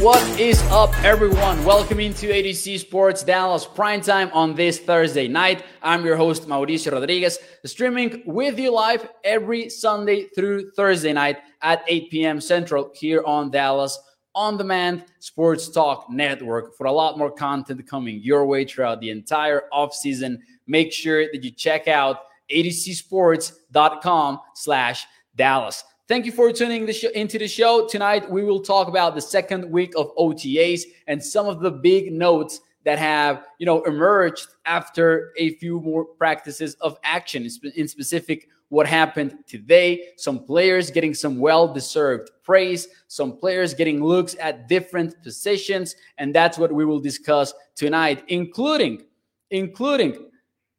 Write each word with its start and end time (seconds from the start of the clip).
What 0.00 0.40
is 0.40 0.62
up, 0.70 0.98
everyone? 1.04 1.62
Welcome 1.62 2.00
into 2.00 2.28
AtoZ 2.28 2.78
Sports 2.78 3.22
Dallas 3.22 3.66
Prime 3.66 4.00
Time 4.00 4.30
on 4.32 4.54
this 4.54 4.78
Thursday 4.78 5.28
night. 5.28 5.62
I'm 5.82 6.06
your 6.06 6.16
host, 6.16 6.48
Mauricio 6.48 6.92
Rodriguez, 6.92 7.38
streaming 7.66 8.22
with 8.24 8.58
you 8.58 8.72
live 8.72 9.06
every 9.24 9.68
Sunday 9.68 10.28
through 10.34 10.70
Thursday 10.70 11.12
night 11.12 11.40
at 11.60 11.84
8 11.86 12.10
p.m. 12.10 12.40
Central 12.40 12.90
here 12.94 13.22
on 13.26 13.50
Dallas 13.50 13.98
on 14.34 14.56
demand 14.56 15.04
sports 15.18 15.68
talk 15.68 16.08
network 16.08 16.74
for 16.78 16.86
a 16.86 16.92
lot 16.92 17.18
more 17.18 17.30
content 17.30 17.86
coming 17.86 18.20
your 18.22 18.46
way 18.46 18.64
throughout 18.64 19.02
the 19.02 19.10
entire 19.10 19.64
offseason. 19.70 20.38
Make 20.66 20.94
sure 20.94 21.26
that 21.30 21.44
you 21.44 21.50
check 21.50 21.88
out 21.88 22.20
atozsports.com 22.50 24.40
slash 24.54 25.04
Dallas. 25.36 25.84
Thank 26.10 26.26
you 26.26 26.32
for 26.32 26.50
tuning 26.50 26.86
the 26.86 27.10
into 27.16 27.38
the 27.38 27.46
show. 27.46 27.86
Tonight, 27.86 28.28
we 28.28 28.42
will 28.42 28.58
talk 28.58 28.88
about 28.88 29.14
the 29.14 29.20
second 29.20 29.70
week 29.70 29.92
of 29.96 30.12
OTAs 30.16 30.82
and 31.06 31.22
some 31.22 31.46
of 31.46 31.60
the 31.60 31.70
big 31.70 32.12
notes 32.12 32.62
that 32.82 32.98
have 32.98 33.46
you 33.60 33.66
know 33.66 33.84
emerged 33.84 34.48
after 34.64 35.32
a 35.36 35.54
few 35.58 35.78
more 35.78 36.04
practices 36.04 36.74
of 36.80 36.98
action. 37.04 37.48
In 37.76 37.86
specific, 37.86 38.48
what 38.70 38.88
happened 38.88 39.36
today? 39.46 40.08
Some 40.16 40.40
players 40.40 40.90
getting 40.90 41.14
some 41.14 41.38
well-deserved 41.38 42.32
praise, 42.42 42.88
some 43.06 43.36
players 43.36 43.72
getting 43.72 44.02
looks 44.02 44.34
at 44.40 44.66
different 44.66 45.22
positions, 45.22 45.94
and 46.18 46.34
that's 46.34 46.58
what 46.58 46.72
we 46.72 46.84
will 46.84 46.98
discuss 46.98 47.54
tonight, 47.76 48.24
including 48.26 49.04
including 49.52 50.28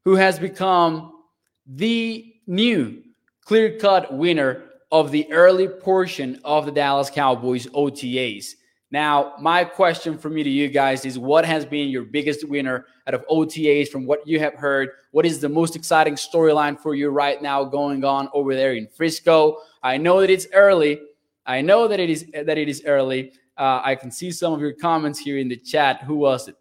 who 0.04 0.16
has 0.16 0.38
become 0.38 1.24
the 1.66 2.36
new 2.48 3.02
clear-cut 3.46 4.14
winner 4.14 4.68
of 4.92 5.12
the 5.12 5.32
early 5.32 5.68
portion 5.68 6.40
of 6.44 6.66
the 6.66 6.72
Dallas 6.72 7.10
Cowboys 7.10 7.68
OTAs. 7.68 8.56
Now, 8.92 9.36
my 9.40 9.64
question 9.64 10.18
for 10.18 10.30
me 10.30 10.44
to 10.44 10.50
you 10.50 10.68
guys 10.68 11.06
is 11.06 11.18
what 11.18 11.46
has 11.46 11.66
been 11.66 11.88
your 11.88 12.04
biggest 12.04 12.46
winner 12.48 12.86
out 13.08 13.14
of 13.14 13.26
OTAs 13.28 13.88
from 13.88 14.06
what 14.06 14.28
you 14.28 14.38
have 14.40 14.54
heard? 14.56 14.90
What 15.12 15.26
is 15.26 15.40
the 15.40 15.48
most 15.48 15.78
exciting 15.78 16.16
storyline 16.16 16.78
for 16.78 16.94
you 16.94 17.10
right 17.10 17.42
now 17.42 17.64
going 17.64 18.04
on 18.04 18.28
over 18.34 18.54
there 18.54 18.74
in 18.74 18.88
Frisco? 18.88 19.60
I 19.82 19.96
know 19.96 20.20
that 20.20 20.30
it's 20.30 20.48
early. 20.54 21.00
I 21.46 21.62
know 21.62 21.88
that 21.88 22.02
it 22.02 22.10
is 22.10 22.26
that 22.34 22.58
it 22.58 22.68
is 22.68 22.84
early. 22.86 23.32
Uh, 23.58 23.82
I 23.82 23.96
can 23.96 24.12
see 24.12 24.30
some 24.30 24.52
of 24.52 24.60
your 24.60 24.74
comments 24.74 25.20
here 25.20 25.38
in 25.38 25.48
the 25.48 25.56
chat. 25.56 26.04
Who 26.04 26.16
was 26.16 26.50
it? 26.50 26.56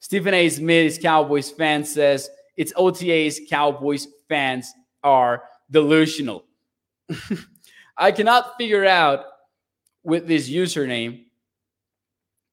Stephen 0.00 0.34
A. 0.34 0.48
Smith 0.48 1.00
Cowboys 1.00 1.50
fan 1.50 1.84
says 1.84 2.28
it's 2.56 2.72
OTAs. 2.72 3.48
Cowboys 3.48 4.08
fans 4.28 4.72
are 5.04 5.44
delusional. 5.70 6.44
I 7.98 8.12
cannot 8.12 8.56
figure 8.56 8.86
out 8.86 9.24
with 10.04 10.26
this 10.28 10.48
username. 10.48 11.24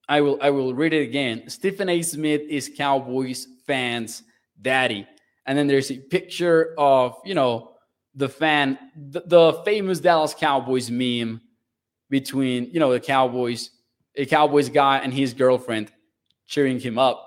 I 0.09 0.21
will 0.21 0.39
I 0.41 0.49
will 0.49 0.73
read 0.73 0.93
it 0.93 1.03
again. 1.03 1.49
Stephen 1.49 1.89
A. 1.89 2.01
Smith 2.01 2.41
is 2.49 2.71
Cowboys 2.75 3.47
fans 3.65 4.23
daddy. 4.61 5.07
And 5.45 5.57
then 5.57 5.67
there's 5.67 5.91
a 5.91 5.97
picture 5.97 6.73
of, 6.77 7.17
you 7.23 7.35
know, 7.35 7.73
the 8.15 8.29
fan, 8.29 8.79
the, 8.95 9.21
the 9.25 9.53
famous 9.63 9.99
Dallas 9.99 10.33
Cowboys 10.33 10.89
meme 10.89 11.41
between, 12.09 12.69
you 12.71 12.79
know, 12.79 12.91
the 12.91 12.99
Cowboys, 12.99 13.69
a 14.15 14.25
Cowboys 14.25 14.69
guy 14.69 14.99
and 14.99 15.13
his 15.13 15.33
girlfriend 15.33 15.91
cheering 16.47 16.79
him 16.79 16.97
up. 16.97 17.21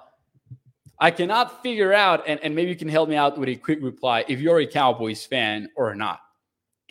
I 1.00 1.12
cannot 1.12 1.62
figure 1.62 1.92
out, 1.92 2.25
and, 2.27 2.41
and 2.42 2.56
maybe 2.56 2.70
you 2.70 2.77
can 2.77 2.88
help 2.88 3.08
me 3.08 3.14
out 3.14 3.38
with 3.38 3.48
a 3.48 3.55
quick 3.55 3.78
reply 3.82 4.25
if 4.27 4.41
you're 4.41 4.58
a 4.58 4.66
Cowboys 4.66 5.25
fan 5.25 5.69
or 5.77 5.94
not. 5.94 6.20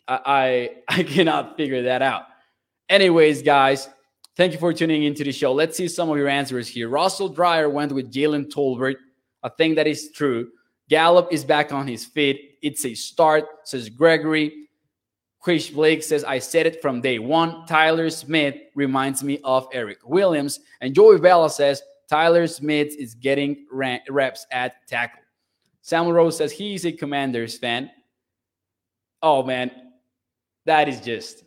I, 0.08 0.72
I, 0.88 1.04
cannot 1.04 1.58
figure 1.58 1.84
that 1.84 2.02
out. 2.02 2.24
Anyways, 2.90 3.42
guys, 3.42 3.90
thank 4.36 4.54
you 4.54 4.60
for 4.60 4.74
tuning 4.74 5.04
into 5.04 5.24
the 5.24 5.32
show. 5.32 5.54
Let's 5.54 5.78
see 5.78 5.88
some 5.88 6.10
of 6.10 6.18
your 6.18 6.30
answers 6.30 6.68
here. 6.68 6.90
Russell 6.90 7.30
Dreyer 7.30 7.70
went 7.70 7.92
with 7.92 8.12
Jalen 8.12 8.52
Tolbert. 8.52 8.96
I 9.44 9.50
think 9.50 9.76
that 9.76 9.88
is 9.88 10.12
true. 10.12 10.50
Gallup 10.90 11.28
is 11.32 11.44
back 11.44 11.74
on 11.74 11.88
his 11.88 12.06
feet. 12.06 12.58
It's 12.62 12.86
a 12.86 12.94
start, 12.94 13.46
says 13.66 13.90
Gregory. 13.90 14.68
Chris 15.40 15.70
Blake 15.70 16.04
says, 16.04 16.24
I 16.24 16.40
said 16.40 16.66
it 16.66 16.82
from 16.82 17.02
day 17.02 17.20
one. 17.20 17.66
Tyler 17.66 18.10
Smith 18.10 18.56
reminds 18.76 19.24
me 19.24 19.40
of 19.44 19.68
Erik 19.72 20.00
Williams. 20.06 20.60
And 20.82 20.94
Joey 20.94 21.20
Bella 21.20 21.50
says, 21.50 21.82
Tyler 22.10 22.48
Smith 22.48 22.96
is 22.98 23.16
getting 23.16 23.66
reps 23.72 24.46
at 24.52 24.88
tackle. 24.88 25.22
Samuel 25.82 26.14
Rose 26.14 26.38
says 26.38 26.52
he's 26.52 26.86
a 26.86 26.92
Commanders 26.92 27.58
fan. 27.58 27.90
Oh 29.22 29.44
man, 29.44 29.72
that 30.68 30.88
is 30.88 31.02
just 31.02 31.44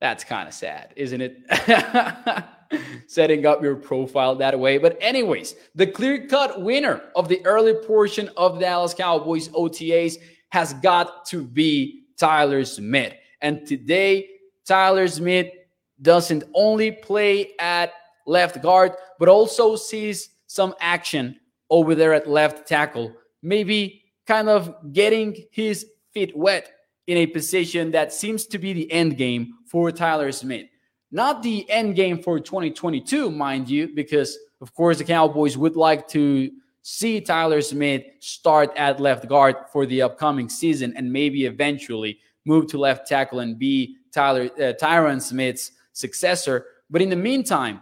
that's 0.00 0.24
kind 0.24 0.48
of 0.48 0.54
sad, 0.54 0.92
isn't 0.96 1.20
it? 1.20 2.44
Setting 3.08 3.46
up 3.46 3.62
your 3.62 3.74
profile 3.74 4.36
that 4.36 4.58
way. 4.58 4.78
But, 4.78 4.96
anyways, 5.00 5.56
the 5.74 5.86
clear 5.86 6.26
cut 6.28 6.62
winner 6.62 7.02
of 7.16 7.28
the 7.28 7.44
early 7.44 7.74
portion 7.74 8.30
of 8.36 8.60
Dallas 8.60 8.94
Cowboys 8.94 9.48
OTAs 9.48 10.18
has 10.50 10.74
got 10.74 11.26
to 11.26 11.42
be 11.44 12.04
Tyler 12.16 12.64
Smith. 12.64 13.14
And 13.40 13.66
today, 13.66 14.28
Tyler 14.66 15.08
Smith 15.08 15.48
doesn't 16.00 16.44
only 16.54 16.92
play 16.92 17.54
at 17.58 17.92
left 18.26 18.62
guard, 18.62 18.92
but 19.18 19.28
also 19.28 19.74
sees 19.74 20.30
some 20.46 20.74
action 20.80 21.38
over 21.70 21.94
there 21.94 22.14
at 22.14 22.28
left 22.28 22.68
tackle, 22.68 23.12
maybe 23.42 24.04
kind 24.26 24.48
of 24.48 24.92
getting 24.92 25.36
his 25.50 25.86
feet 26.12 26.36
wet 26.36 26.70
in 27.08 27.16
a 27.16 27.26
position 27.26 27.90
that 27.90 28.12
seems 28.12 28.46
to 28.46 28.58
be 28.58 28.74
the 28.74 28.92
end 28.92 29.16
game 29.16 29.54
for 29.66 29.90
Tyler 29.90 30.30
Smith. 30.30 30.66
Not 31.10 31.42
the 31.42 31.68
end 31.70 31.96
game 31.96 32.22
for 32.22 32.38
2022, 32.38 33.30
mind 33.30 33.68
you, 33.68 33.88
because 33.94 34.38
of 34.60 34.74
course 34.74 34.98
the 34.98 35.04
Cowboys 35.04 35.56
would 35.56 35.74
like 35.74 36.06
to 36.08 36.50
see 36.82 37.20
Tyler 37.22 37.62
Smith 37.62 38.02
start 38.20 38.70
at 38.76 39.00
left 39.00 39.26
guard 39.26 39.56
for 39.72 39.86
the 39.86 40.02
upcoming 40.02 40.50
season 40.50 40.92
and 40.96 41.10
maybe 41.10 41.46
eventually 41.46 42.18
move 42.44 42.66
to 42.66 42.78
left 42.78 43.08
tackle 43.08 43.40
and 43.40 43.58
be 43.58 43.96
Tyler 44.12 44.50
uh, 44.58 44.74
Tyron 44.80 45.20
Smith's 45.20 45.72
successor. 45.94 46.66
But 46.90 47.00
in 47.00 47.08
the 47.08 47.16
meantime, 47.16 47.80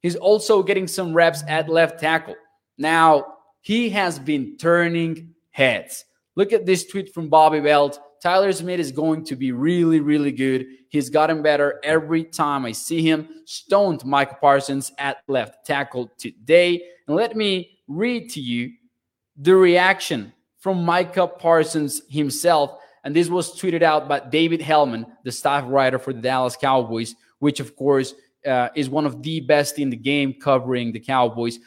he's 0.00 0.16
also 0.16 0.62
getting 0.62 0.86
some 0.86 1.12
reps 1.12 1.44
at 1.46 1.68
left 1.68 2.00
tackle. 2.00 2.36
Now, 2.78 3.34
he 3.60 3.90
has 3.90 4.18
been 4.18 4.56
turning 4.56 5.34
heads. 5.50 6.06
Look 6.36 6.54
at 6.54 6.64
this 6.64 6.86
tweet 6.86 7.12
from 7.12 7.28
Bobby 7.28 7.60
Belt 7.60 8.00
Tyler 8.22 8.52
Smith 8.52 8.78
is 8.78 8.92
going 8.92 9.24
to 9.24 9.34
be 9.34 9.50
really, 9.50 9.98
really 9.98 10.30
good. 10.30 10.66
He's 10.90 11.10
gotten 11.10 11.42
better 11.42 11.80
every 11.82 12.22
time 12.22 12.64
I 12.64 12.70
see 12.70 13.02
him. 13.02 13.28
Stoned 13.46 14.04
Micah 14.04 14.38
Parsons 14.40 14.92
at 14.96 15.18
left 15.26 15.66
tackle 15.66 16.08
today. 16.18 16.84
And 17.08 17.16
let 17.16 17.34
me 17.34 17.80
read 17.88 18.30
to 18.30 18.40
you 18.40 18.70
the 19.36 19.56
reaction 19.56 20.32
from 20.58 20.84
Micah 20.84 21.26
Parsons 21.26 22.02
himself. 22.08 22.78
And 23.02 23.16
this 23.16 23.28
was 23.28 23.60
tweeted 23.60 23.82
out 23.82 24.06
by 24.06 24.20
David 24.20 24.62
Helman, 24.62 25.04
the 25.24 25.32
staff 25.32 25.64
writer 25.66 25.98
for 25.98 26.12
the 26.12 26.20
Dallas 26.20 26.56
Cowboys, 26.56 27.16
which, 27.40 27.58
of 27.58 27.74
course, 27.74 28.14
uh, 28.46 28.68
is 28.76 28.88
one 28.88 29.04
of 29.04 29.20
the 29.24 29.40
best 29.40 29.80
in 29.80 29.90
the 29.90 29.96
game 29.96 30.34
covering 30.40 30.92
the 30.92 31.00
Cowboys. 31.00 31.58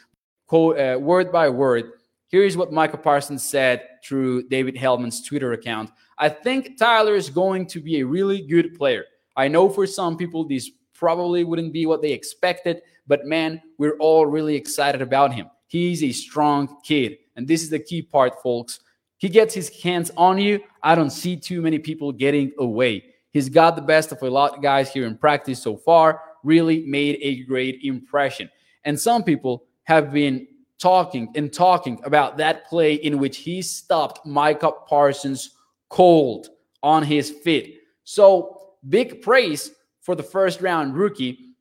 Quote, 0.46 0.78
uh, 0.78 0.98
word 0.98 1.30
by 1.30 1.50
word, 1.50 1.84
here 2.28 2.44
is 2.44 2.56
what 2.56 2.72
Micah 2.72 2.96
Parsons 2.96 3.44
said 3.44 3.82
through 4.02 4.48
David 4.48 4.76
Helman's 4.76 5.22
Twitter 5.22 5.52
account. 5.52 5.90
I 6.18 6.28
think 6.28 6.78
Tyler 6.78 7.14
is 7.14 7.28
going 7.30 7.66
to 7.66 7.80
be 7.80 8.00
a 8.00 8.06
really 8.06 8.40
good 8.40 8.74
player. 8.74 9.04
I 9.36 9.48
know 9.48 9.68
for 9.68 9.86
some 9.86 10.16
people 10.16 10.44
this 10.44 10.70
probably 10.94 11.44
wouldn't 11.44 11.72
be 11.72 11.84
what 11.84 12.00
they 12.00 12.12
expected, 12.12 12.82
but 13.06 13.26
man, 13.26 13.60
we're 13.78 13.98
all 13.98 14.26
really 14.26 14.56
excited 14.56 15.02
about 15.02 15.34
him. 15.34 15.50
He's 15.66 16.02
a 16.02 16.12
strong 16.12 16.78
kid. 16.82 17.18
And 17.36 17.46
this 17.46 17.62
is 17.62 17.70
the 17.70 17.78
key 17.78 18.00
part, 18.02 18.40
folks. 18.42 18.80
He 19.18 19.28
gets 19.28 19.54
his 19.54 19.68
hands 19.82 20.10
on 20.16 20.38
you. 20.38 20.60
I 20.82 20.94
don't 20.94 21.10
see 21.10 21.36
too 21.36 21.60
many 21.60 21.78
people 21.78 22.12
getting 22.12 22.52
away. 22.58 23.04
He's 23.32 23.48
got 23.50 23.76
the 23.76 23.82
best 23.82 24.12
of 24.12 24.22
a 24.22 24.30
lot 24.30 24.56
of 24.56 24.62
guys 24.62 24.92
here 24.92 25.06
in 25.06 25.18
practice 25.18 25.62
so 25.62 25.76
far, 25.76 26.22
really 26.42 26.84
made 26.86 27.18
a 27.20 27.44
great 27.44 27.80
impression. 27.82 28.48
And 28.84 28.98
some 28.98 29.22
people 29.22 29.64
have 29.84 30.12
been 30.12 30.46
talking 30.78 31.28
and 31.34 31.52
talking 31.52 32.00
about 32.04 32.36
that 32.38 32.66
play 32.66 32.94
in 32.94 33.18
which 33.18 33.38
he 33.38 33.60
stopped 33.62 34.24
Micah 34.24 34.72
Parsons 34.86 35.55
cold 35.88 36.48
on 36.82 37.02
his 37.02 37.30
feet. 37.30 37.80
So 38.04 38.74
big 38.88 39.22
praise 39.22 39.70
for 40.00 40.14
the 40.14 40.22
first 40.22 40.60
round 40.60 40.96
rookie 40.96 41.54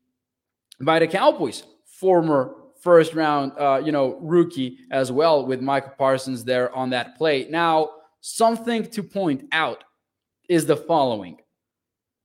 by 0.82 1.00
the 1.00 1.08
Cowboys, 1.08 1.64
former 1.86 2.56
first 2.82 3.16
round, 3.16 3.52
uh, 3.58 3.82
you 3.84 3.92
know, 3.92 4.20
rookie 4.22 4.78
as 4.92 5.12
well 5.12 5.46
with 5.46 5.62
Micah 5.62 5.94
Parsons 5.98 6.44
there 6.44 6.74
on 6.76 6.92
that 6.92 7.18
play. 7.18 7.48
Now, 7.50 7.90
something 8.22 8.86
to 8.92 9.02
point 9.02 9.46
out 9.52 9.84
is 10.48 10.68
the 10.68 10.78
following, 10.78 11.40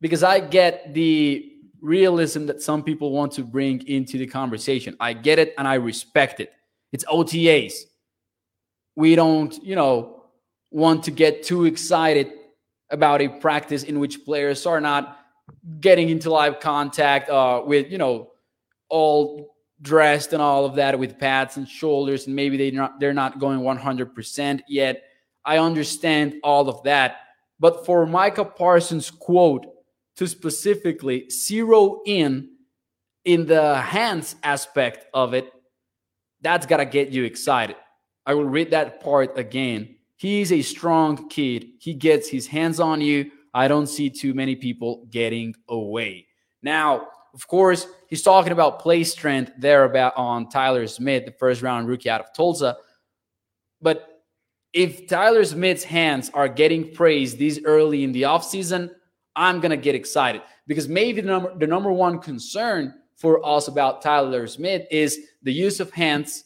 because 0.03 0.23
I 0.23 0.41
get 0.41 0.93
the 0.93 1.47
realism 1.81 2.45
that 2.47 2.61
some 2.61 2.83
people 2.83 3.13
want 3.13 3.33
to 3.33 3.43
bring 3.43 3.87
into 3.87 4.19
the 4.19 4.27
conversation. 4.27 4.95
I 5.01 5.15
get 5.15 5.39
it 5.39 5.55
and 5.57 5.67
I 5.67 5.75
respect 5.75 6.41
it. 6.41 6.53
It's 6.93 7.05
OTAs. 7.07 7.73
We 8.97 9.15
don't, 9.15 9.63
you 9.65 9.77
know, 9.77 10.20
want 10.71 11.05
to 11.05 11.11
get 11.11 11.43
too 11.43 11.65
excited 11.65 12.33
about 12.91 13.21
a 13.21 13.29
practice 13.29 13.83
in 13.83 13.99
which 14.01 14.25
players 14.25 14.67
are 14.67 14.81
not 14.81 15.19
getting 15.81 16.09
into 16.09 16.31
live 16.31 16.61
contact 16.61 17.29
uh, 17.29 17.63
with 17.65 17.91
you 17.91 17.99
know 17.99 18.31
all 18.89 19.57
dressed 19.83 20.33
and 20.33 20.43
all 20.43 20.65
of 20.65 20.75
that 20.75 20.99
with 20.99 21.19
pads 21.19 21.57
and 21.57 21.69
shoulders, 21.69 22.27
and 22.27 22.37
maybe 22.37 22.57
they 22.57 22.71
not 22.71 23.01
they're 23.01 23.15
not 23.15 23.39
going 23.39 23.61
100% 23.61 24.61
yet. 24.69 25.03
I 25.45 25.59
understand 25.59 26.37
all 26.43 26.69
of 26.69 26.83
that. 26.85 27.19
But 27.59 27.87
for 27.87 28.07
Micah 28.07 28.45
Parsons' 28.45 29.11
quote 29.11 29.67
to 30.17 30.27
specifically 30.27 31.29
zero 31.31 32.03
in 32.07 32.51
in 33.25 33.47
the 33.47 33.77
hands 33.77 34.37
aspect 34.43 35.07
of 35.13 35.35
it, 35.35 35.51
that's 36.41 36.67
got 36.67 36.79
to 36.79 36.87
get 36.87 37.11
you 37.11 37.25
excited. 37.25 37.77
I 38.27 38.35
will 38.35 38.45
read 38.45 38.71
that 38.71 39.03
part 39.03 39.39
again. 39.39 39.97
He's 40.21 40.53
a 40.53 40.61
strong 40.61 41.31
kid. 41.31 41.67
He 41.79 41.95
gets 41.95 42.29
his 42.29 42.47
hands 42.47 42.79
on 42.79 43.01
you. 43.01 43.31
I 43.55 43.69
don't 43.69 43.87
see 43.87 44.11
too 44.11 44.35
many 44.35 44.55
people 44.55 45.07
getting 45.09 45.55
away. 45.67 46.27
Now, 46.61 47.07
of 47.33 47.49
course, 47.49 47.87
he's 48.07 48.21
talking 48.21 48.53
about 48.53 48.81
play 48.81 49.03
strength 49.05 49.53
there 49.57 49.85
about 49.85 50.15
on 50.19 50.51
Tyler 50.51 50.87
Smith, 50.89 51.25
the 51.25 51.33
first 51.33 51.63
round 51.63 51.89
rookie 51.89 52.11
out 52.11 52.21
of 52.21 52.35
Tulsa. 52.35 52.77
But 53.81 54.23
if 54.75 55.07
Tyler 55.07 55.43
Smith's 55.43 55.85
hands 55.85 56.31
are 56.35 56.49
getting 56.49 56.93
praised 56.93 57.39
this 57.39 57.59
early 57.65 58.05
in 58.05 58.13
the 58.13 58.25
offseason, 58.25 58.91
I'm 59.35 59.59
gonna 59.59 59.79
get 59.79 59.95
excited 59.95 60.43
because 60.67 60.87
maybe 60.87 61.23
the 61.23 61.29
number 61.29 61.59
the 61.59 61.67
number 61.67 61.91
one 61.93 62.19
concern 62.19 62.93
for 63.17 63.43
us 63.43 63.69
about 63.69 64.03
Tyler 64.03 64.47
Smith 64.47 64.87
is 64.91 65.19
the 65.43 65.53
use 65.55 65.81
of 65.81 65.91
hands, 65.93 66.45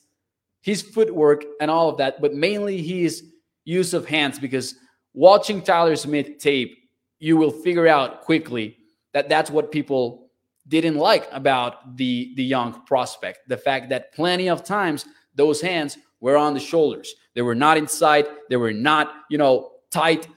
his 0.61 0.81
footwork, 0.81 1.43
and 1.61 1.73
all 1.73 1.89
of 1.89 1.97
that, 1.97 2.21
but 2.21 2.35
mainly 2.35 2.81
his 2.81 3.34
use 3.65 3.95
of 3.95 4.07
hands 4.07 4.39
because 4.39 4.77
watching 5.13 5.63
Tyler 5.63 5.97
Smith 5.97 6.39
tape, 6.39 6.77
you 7.19 7.37
will 7.37 7.51
figure 7.51 7.89
out 7.89 8.23
quickly 8.23 8.77
that 9.13 9.29
that's 9.29 9.51
what 9.51 9.73
people 9.73 10.31
didn't 10.69 10.97
like 10.97 11.29
about 11.33 11.97
the 11.97 12.33
the 12.37 12.45
young 12.45 12.85
prospect. 12.87 13.41
The 13.49 13.57
fact 13.57 13.89
that 13.91 14.13
plenty 14.15 14.49
of 14.49 14.65
times 14.65 15.05
those 15.35 15.61
hands 15.61 15.99
were 16.21 16.37
on 16.37 16.55
the 16.55 16.61
shoulders. 16.61 17.15
They 17.35 17.43
were 17.43 17.55
not 17.55 17.77
inside. 17.77 18.27
They 18.49 18.57
were 18.57 18.73
not 18.73 19.13
you 19.31 19.39
know 19.39 19.73
tight. 19.91 20.29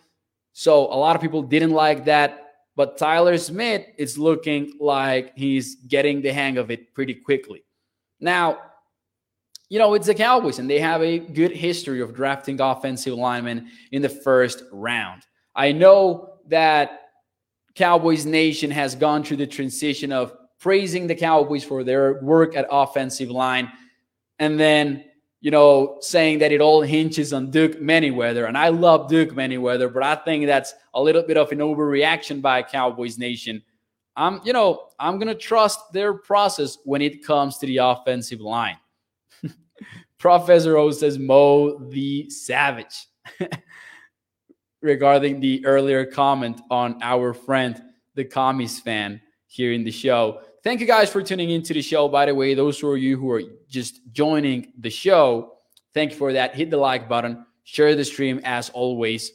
So 0.53 0.85
a 0.85 0.97
lot 0.97 1.15
of 1.15 1.21
people 1.21 1.41
didn't 1.41 1.71
like 1.71 2.05
that. 2.05 2.43
But 2.75 2.97
Tyler 2.97 3.37
Smith 3.39 3.85
is 3.97 4.19
looking 4.19 4.73
like 4.79 5.35
he's 5.35 5.75
getting 5.87 6.21
the 6.21 6.31
hang 6.31 6.57
of 6.57 6.69
it 6.69 6.93
pretty 6.93 7.15
quickly. 7.15 7.63
Now 8.19 8.59
you 9.69 9.79
know 9.79 9.93
it's 9.93 10.07
the 10.07 10.15
Cowboys 10.15 10.59
and 10.59 10.69
they 10.69 10.79
have 10.79 11.01
a 11.01 11.19
good 11.19 11.51
history 11.51 12.01
of 12.01 12.13
drafting 12.13 12.59
offensive 12.61 13.13
linemen 13.13 13.69
in 13.91 14.01
the 14.01 14.09
first 14.09 14.63
round 14.71 15.23
I 15.57 15.71
know 15.71 16.35
that 16.49 17.01
Cowboys 17.73 18.25
Nation 18.25 18.69
has 18.69 18.95
gone 18.95 19.23
through 19.23 19.37
the 19.37 19.47
transition 19.47 20.11
of 20.11 20.33
praising 20.59 21.07
the 21.07 21.15
Cowboys 21.15 21.63
for 21.63 21.83
their 21.83 22.21
work 22.21 22.55
at 22.55 22.67
offensive 22.69 23.31
line 23.31 23.71
and 24.37 24.59
then, 24.59 25.03
you 25.41 25.49
know, 25.49 25.97
saying 26.01 26.39
that 26.39 26.51
it 26.51 26.61
all 26.61 26.81
hinges 26.81 27.33
on 27.33 27.49
Duke 27.49 27.79
Manyweather. 27.79 28.47
And 28.47 28.55
I 28.55 28.69
love 28.69 29.09
Duke 29.09 29.31
Manyweather, 29.31 29.91
but 29.91 30.03
I 30.03 30.15
think 30.15 30.45
that's 30.45 30.75
a 30.93 31.01
little 31.01 31.23
bit 31.23 31.37
of 31.37 31.51
an 31.51 31.59
overreaction 31.59 32.39
by 32.39 32.61
Cowboys 32.61 33.17
Nation. 33.17 33.63
I'm, 34.15 34.41
you 34.43 34.53
know, 34.53 34.89
I'm 34.99 35.17
going 35.17 35.27
to 35.27 35.35
trust 35.35 35.91
their 35.91 36.13
process 36.13 36.77
when 36.85 37.01
it 37.01 37.25
comes 37.25 37.57
to 37.59 37.65
the 37.65 37.77
offensive 37.77 38.41
line. 38.41 38.77
Professor 40.17 40.77
O 40.77 40.91
says 40.91 41.19
Mo 41.19 41.77
the 41.89 42.29
Savage. 42.29 43.07
regarding 44.81 45.39
the 45.39 45.65
earlier 45.65 46.05
comment 46.05 46.61
on 46.69 46.97
our 47.01 47.33
friend, 47.33 47.81
the 48.15 48.23
commies 48.23 48.79
fan, 48.79 49.21
here 49.47 49.71
in 49.71 49.83
the 49.83 49.91
show. 49.91 50.41
Thank 50.63 50.81
you 50.81 50.87
guys 50.87 51.09
for 51.09 51.21
tuning 51.21 51.51
into 51.51 51.73
the 51.73 51.81
show. 51.81 52.07
By 52.07 52.25
the 52.25 52.35
way, 52.35 52.53
those 52.53 52.83
of 52.83 52.97
you 52.97 53.17
who 53.17 53.31
are 53.31 53.43
just 53.69 54.01
joining 54.11 54.73
the 54.79 54.89
show, 54.89 55.53
thank 55.93 56.11
you 56.11 56.17
for 56.17 56.33
that. 56.33 56.55
Hit 56.55 56.69
the 56.69 56.77
like 56.77 57.07
button, 57.07 57.45
share 57.63 57.95
the 57.95 58.03
stream 58.03 58.41
as 58.43 58.69
always. 58.69 59.31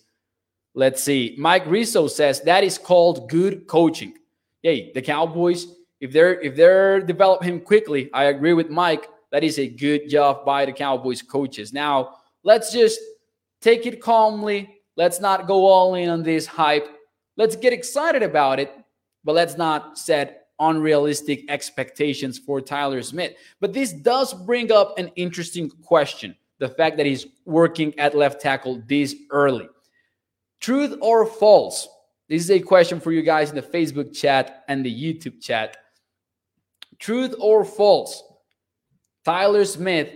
Let's 0.75 1.03
see. 1.03 1.35
Mike 1.39 1.67
Rizzo 1.67 2.09
says 2.09 2.41
that 2.43 2.65
is 2.65 2.79
called 2.79 3.29
good 3.31 3.67
coaching. 3.67 4.15
Hey, 4.63 4.93
the 4.93 5.03
Cowboys, 5.03 5.67
if 6.01 6.13
they're 6.13 6.41
if 6.41 6.57
they're 6.57 7.01
develop 7.01 7.43
him 7.43 7.61
quickly, 7.61 8.11
I 8.13 8.25
agree 8.25 8.53
with 8.53 8.71
Mike. 8.71 9.09
That 9.33 9.43
is 9.43 9.59
a 9.59 9.67
good 9.67 10.09
job 10.09 10.45
by 10.45 10.65
the 10.65 10.73
Cowboys 10.73 11.23
coaches. 11.23 11.73
Now, 11.73 12.19
let's 12.45 12.73
just 12.73 13.01
take 13.61 13.87
it 13.87 14.01
calmly 14.01 14.83
Let's 14.97 15.21
not 15.21 15.47
go 15.47 15.67
all 15.67 15.95
in 15.95 16.09
on 16.09 16.23
this 16.23 16.47
hype. 16.47 16.89
Let's 17.37 17.57
get 17.57 17.73
excited 17.73 18.23
about 18.23 18.61
it, 18.61 18.73
but 19.25 19.35
let's 19.35 19.57
not 19.57 19.99
set 19.99 20.49
unrealistic 20.59 21.45
expectations 21.51 22.39
for 22.39 22.61
Tyler 22.61 23.03
Smith. 23.03 23.33
But 23.61 23.73
this 23.73 23.93
does 23.93 24.35
bring 24.35 24.71
up 24.71 24.99
an 24.99 25.11
interesting 25.17 25.71
question 25.71 26.37
the 26.59 26.69
fact 26.69 26.97
that 26.97 27.07
he's 27.07 27.27
working 27.45 27.99
at 27.99 28.15
left 28.15 28.41
tackle 28.41 28.83
this 28.87 29.17
early. 29.31 29.69
Truth 30.61 30.99
or 31.01 31.27
false? 31.27 31.89
This 32.29 32.43
is 32.43 32.51
a 32.51 32.61
question 32.61 33.01
for 33.01 33.11
you 33.11 33.23
guys 33.23 33.51
in 33.51 33.57
the 33.57 33.63
Facebook 33.63 34.15
chat 34.15 34.65
and 34.69 34.85
the 34.85 35.15
YouTube 35.15 35.41
chat. 35.41 35.77
Truth 36.99 37.35
or 37.41 37.65
false? 37.65 38.23
Tyler 39.25 39.65
Smith 39.65 40.11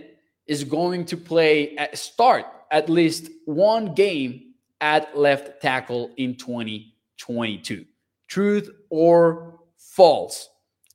is 0.45 0.63
going 0.63 1.05
to 1.05 1.17
play 1.17 1.75
at 1.77 1.97
start 1.97 2.45
at 2.71 2.89
least 2.89 3.29
one 3.45 3.93
game 3.93 4.53
at 4.81 5.17
left 5.17 5.61
tackle 5.61 6.11
in 6.17 6.35
2022. 6.35 7.85
Truth 8.27 8.69
or 8.89 9.59
false? 9.77 10.49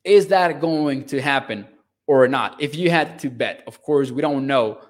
Is 0.05 0.27
that 0.29 0.61
going 0.61 1.05
to 1.07 1.21
happen 1.21 1.67
or 2.07 2.29
not? 2.29 2.61
If 2.61 2.77
you 2.77 2.91
had 2.91 3.19
to 3.21 3.31
bet, 3.31 3.63
of 3.67 3.83
course, 3.83 4.11
we 4.11 4.23
don't 4.23 4.47
know. 4.47 4.81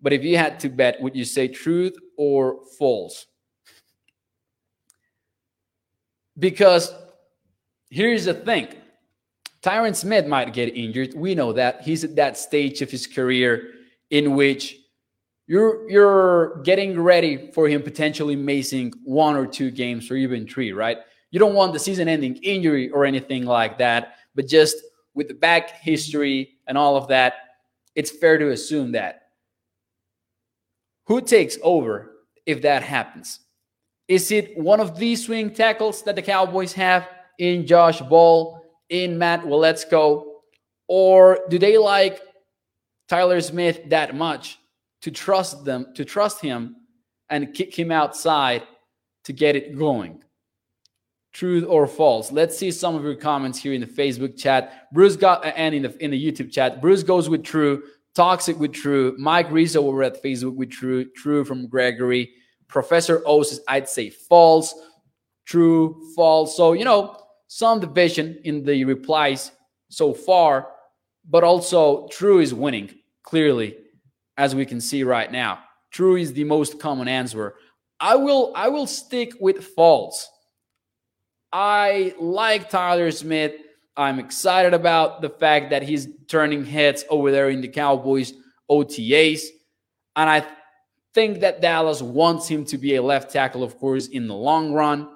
But 0.00 0.12
if 0.12 0.22
you 0.22 0.36
had 0.36 0.60
to 0.60 0.68
bet, 0.68 1.00
would 1.00 1.16
you 1.16 1.24
say 1.24 1.48
truth 1.48 1.94
or 2.16 2.60
false? 2.78 3.26
Because 6.38 6.92
here's 7.90 8.24
the 8.24 8.34
thing 8.34 8.68
Tyron 9.64 9.96
Smith 9.96 10.26
might 10.26 10.52
get 10.52 10.76
injured. 10.76 11.14
We 11.14 11.34
know 11.34 11.54
that. 11.54 11.80
He's 11.80 12.04
at 12.04 12.16
that 12.16 12.36
stage 12.36 12.82
of 12.82 12.90
his 12.90 13.06
career 13.06 13.70
in 14.10 14.34
which 14.34 14.76
you're 15.46 15.88
you're 15.90 16.60
getting 16.64 17.00
ready 17.00 17.50
for 17.52 17.66
him 17.66 17.82
potentially 17.82 18.36
missing 18.36 18.92
one 19.04 19.36
or 19.36 19.46
two 19.46 19.70
games 19.70 20.10
or 20.10 20.16
even 20.16 20.46
three, 20.46 20.72
right? 20.72 20.98
You 21.30 21.38
don't 21.38 21.54
want 21.54 21.72
the 21.72 21.78
season-ending 21.78 22.36
injury 22.42 22.90
or 22.90 23.06
anything 23.06 23.46
like 23.46 23.78
that, 23.78 24.16
but 24.34 24.46
just 24.46 24.76
with 25.14 25.28
the 25.28 25.34
back 25.34 25.70
history 25.80 26.58
and 26.66 26.76
all 26.76 26.96
of 26.96 27.08
that, 27.08 27.34
it's 27.94 28.10
fair 28.10 28.36
to 28.36 28.50
assume 28.50 28.92
that. 28.92 29.28
Who 31.06 31.22
takes 31.22 31.56
over 31.62 32.12
if 32.44 32.60
that 32.62 32.82
happens? 32.82 33.40
Is 34.08 34.30
it 34.30 34.58
one 34.58 34.80
of 34.80 34.98
these 34.98 35.24
swing 35.24 35.54
tackles 35.54 36.02
that 36.02 36.16
the 36.16 36.22
Cowboys 36.22 36.74
have 36.74 37.08
in 37.38 37.66
Josh 37.66 38.00
Ball, 38.00 38.63
in 39.02 39.18
Matt 39.18 39.42
Waletzko, 39.42 40.24
or 40.86 41.40
do 41.48 41.58
they 41.58 41.76
like 41.78 42.20
Tyler 43.08 43.40
Smith 43.40 43.80
that 43.88 44.14
much 44.14 44.58
to 45.02 45.10
trust 45.10 45.64
them, 45.64 45.86
to 45.94 46.04
trust 46.04 46.40
him 46.40 46.76
and 47.28 47.52
kick 47.52 47.76
him 47.76 47.90
outside 47.90 48.62
to 49.24 49.32
get 49.32 49.56
it 49.56 49.76
going. 49.76 50.22
Truth 51.32 51.64
or 51.68 51.86
false? 51.88 52.30
Let's 52.30 52.56
see 52.56 52.70
some 52.70 52.94
of 52.94 53.02
your 53.02 53.16
comments 53.16 53.58
here 53.58 53.72
in 53.72 53.80
the 53.80 53.86
Facebook 53.86 54.38
chat. 54.38 54.88
Bruce 54.92 55.16
got 55.16 55.44
uh, 55.44 55.48
and 55.56 55.74
in 55.74 55.82
the 55.82 56.04
in 56.04 56.12
the 56.12 56.32
YouTube 56.32 56.52
chat. 56.52 56.80
Bruce 56.80 57.02
goes 57.02 57.28
with 57.28 57.42
true. 57.42 57.82
Toxic 58.14 58.56
with 58.60 58.72
true. 58.72 59.16
Mike 59.18 59.50
Rizzo 59.50 59.84
over 59.84 60.04
at 60.04 60.22
Facebook 60.22 60.54
with 60.54 60.70
true. 60.70 61.10
True 61.16 61.44
from 61.44 61.66
Gregory. 61.66 62.30
Professor 62.68 63.22
O 63.26 63.42
says 63.42 63.60
I'd 63.66 63.88
say 63.88 64.10
false. 64.10 64.72
True, 65.44 66.00
false. 66.14 66.56
So 66.56 66.72
you 66.72 66.84
know 66.84 67.23
some 67.54 67.78
division 67.78 68.36
in 68.42 68.64
the 68.64 68.84
replies 68.84 69.52
so 69.88 70.12
far, 70.12 70.72
but 71.24 71.44
also 71.44 72.08
true 72.08 72.40
is 72.40 72.52
winning 72.52 72.90
clearly 73.22 73.76
as 74.36 74.56
we 74.56 74.66
can 74.66 74.80
see 74.80 75.04
right 75.04 75.30
now. 75.30 75.60
True 75.92 76.16
is 76.16 76.32
the 76.32 76.42
most 76.42 76.80
common 76.80 77.06
answer. 77.06 77.54
I 78.00 78.16
will 78.16 78.52
I 78.56 78.70
will 78.70 78.88
stick 78.88 79.34
with 79.38 79.64
false. 79.64 80.28
I 81.52 82.16
like 82.18 82.70
Tyler 82.70 83.12
Smith. 83.12 83.52
I'm 83.96 84.18
excited 84.18 84.74
about 84.74 85.22
the 85.22 85.30
fact 85.30 85.70
that 85.70 85.84
he's 85.84 86.08
turning 86.26 86.64
heads 86.64 87.04
over 87.08 87.30
there 87.30 87.50
in 87.50 87.60
the 87.60 87.68
Cowboys 87.68 88.32
OTAs. 88.68 89.42
And 90.16 90.28
I 90.28 90.44
think 91.14 91.38
that 91.42 91.60
Dallas 91.60 92.02
wants 92.02 92.48
him 92.48 92.64
to 92.64 92.78
be 92.78 92.96
a 92.96 93.02
left 93.02 93.30
tackle, 93.30 93.62
of 93.62 93.78
course, 93.78 94.08
in 94.08 94.26
the 94.26 94.34
long 94.34 94.72
run. 94.72 95.08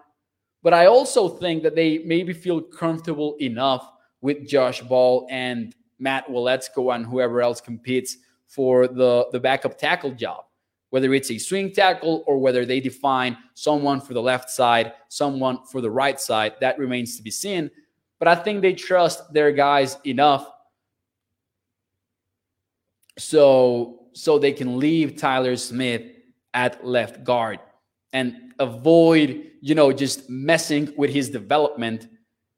But 0.68 0.74
I 0.74 0.84
also 0.84 1.30
think 1.30 1.62
that 1.62 1.74
they 1.74 2.00
maybe 2.00 2.34
feel 2.34 2.60
comfortable 2.60 3.36
enough 3.40 3.90
with 4.20 4.46
Josh 4.46 4.82
Ball 4.82 5.26
and 5.30 5.74
Matt 5.98 6.28
Waletzko 6.28 6.94
and 6.94 7.06
whoever 7.06 7.40
else 7.40 7.58
competes 7.58 8.18
for 8.46 8.86
the, 8.86 9.28
the 9.32 9.40
backup 9.40 9.78
tackle 9.78 10.10
job, 10.10 10.44
whether 10.90 11.14
it's 11.14 11.30
a 11.30 11.38
swing 11.38 11.72
tackle 11.72 12.22
or 12.26 12.36
whether 12.36 12.66
they 12.66 12.80
define 12.80 13.38
someone 13.54 13.98
for 13.98 14.12
the 14.12 14.20
left 14.20 14.50
side, 14.50 14.92
someone 15.08 15.64
for 15.72 15.80
the 15.80 15.90
right 15.90 16.20
side. 16.20 16.52
That 16.60 16.78
remains 16.78 17.16
to 17.16 17.22
be 17.22 17.30
seen. 17.30 17.70
But 18.18 18.28
I 18.28 18.34
think 18.34 18.60
they 18.60 18.74
trust 18.74 19.32
their 19.32 19.52
guys 19.52 19.96
enough 20.04 20.50
so 23.16 24.10
so 24.12 24.38
they 24.38 24.52
can 24.52 24.78
leave 24.78 25.16
Tyler 25.16 25.56
Smith 25.56 26.02
at 26.52 26.86
left 26.86 27.24
guard 27.24 27.58
and 28.12 28.47
avoid, 28.58 29.50
you 29.60 29.74
know, 29.74 29.92
just 29.92 30.28
messing 30.28 30.92
with 30.96 31.10
his 31.10 31.30
development 31.30 32.08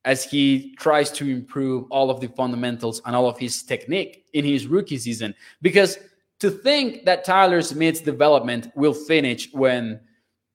as 0.04 0.24
he 0.24 0.74
tries 0.76 1.10
to 1.10 1.28
improve 1.28 1.84
all 1.90 2.10
of 2.10 2.20
the 2.20 2.28
fundamentals 2.28 3.02
and 3.04 3.14
all 3.14 3.28
of 3.28 3.38
his 3.38 3.62
technique 3.62 4.24
in 4.32 4.44
his 4.44 4.66
rookie 4.66 4.96
season. 4.96 5.34
Because 5.60 5.98
to 6.38 6.50
think 6.50 7.04
that 7.04 7.24
Tyler 7.24 7.60
Smith's 7.60 8.00
development 8.00 8.70
will 8.74 8.94
finish 8.94 9.52
when 9.52 10.00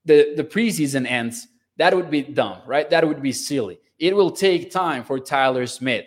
the, 0.04 0.34
the 0.36 0.44
preseason 0.44 1.08
ends, 1.08 1.48
that 1.78 1.96
would 1.96 2.10
be 2.10 2.22
dumb, 2.22 2.60
right? 2.66 2.90
That 2.90 3.08
would 3.08 3.22
be 3.22 3.32
silly. 3.32 3.80
It 4.00 4.16
will 4.16 4.32
take 4.32 4.72
time 4.72 5.04
for 5.04 5.20
Tyler 5.20 5.68
Smith. 5.68 6.06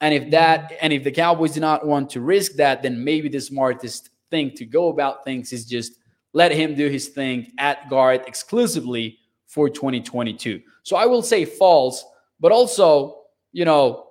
And 0.00 0.12
if 0.12 0.30
that 0.32 0.72
and 0.80 0.92
if 0.92 1.04
the 1.04 1.12
Cowboys 1.12 1.52
do 1.52 1.60
not 1.60 1.86
want 1.86 2.10
to 2.10 2.20
risk 2.20 2.54
that, 2.54 2.82
then 2.82 3.02
maybe 3.02 3.28
the 3.28 3.40
smartest 3.40 4.10
thing 4.30 4.50
to 4.56 4.64
go 4.64 4.88
about 4.88 5.24
things 5.24 5.52
is 5.52 5.64
just 5.64 5.92
let 6.34 6.52
him 6.52 6.74
do 6.74 6.88
his 6.88 7.08
thing 7.08 7.52
at 7.58 7.88
guard 7.88 8.22
exclusively 8.26 9.18
for 9.46 9.70
2022. 9.70 10.60
So 10.82 10.96
I 10.96 11.06
will 11.06 11.22
say 11.22 11.44
false, 11.44 12.04
but 12.40 12.52
also, 12.52 13.22
you 13.52 13.64
know, 13.64 14.08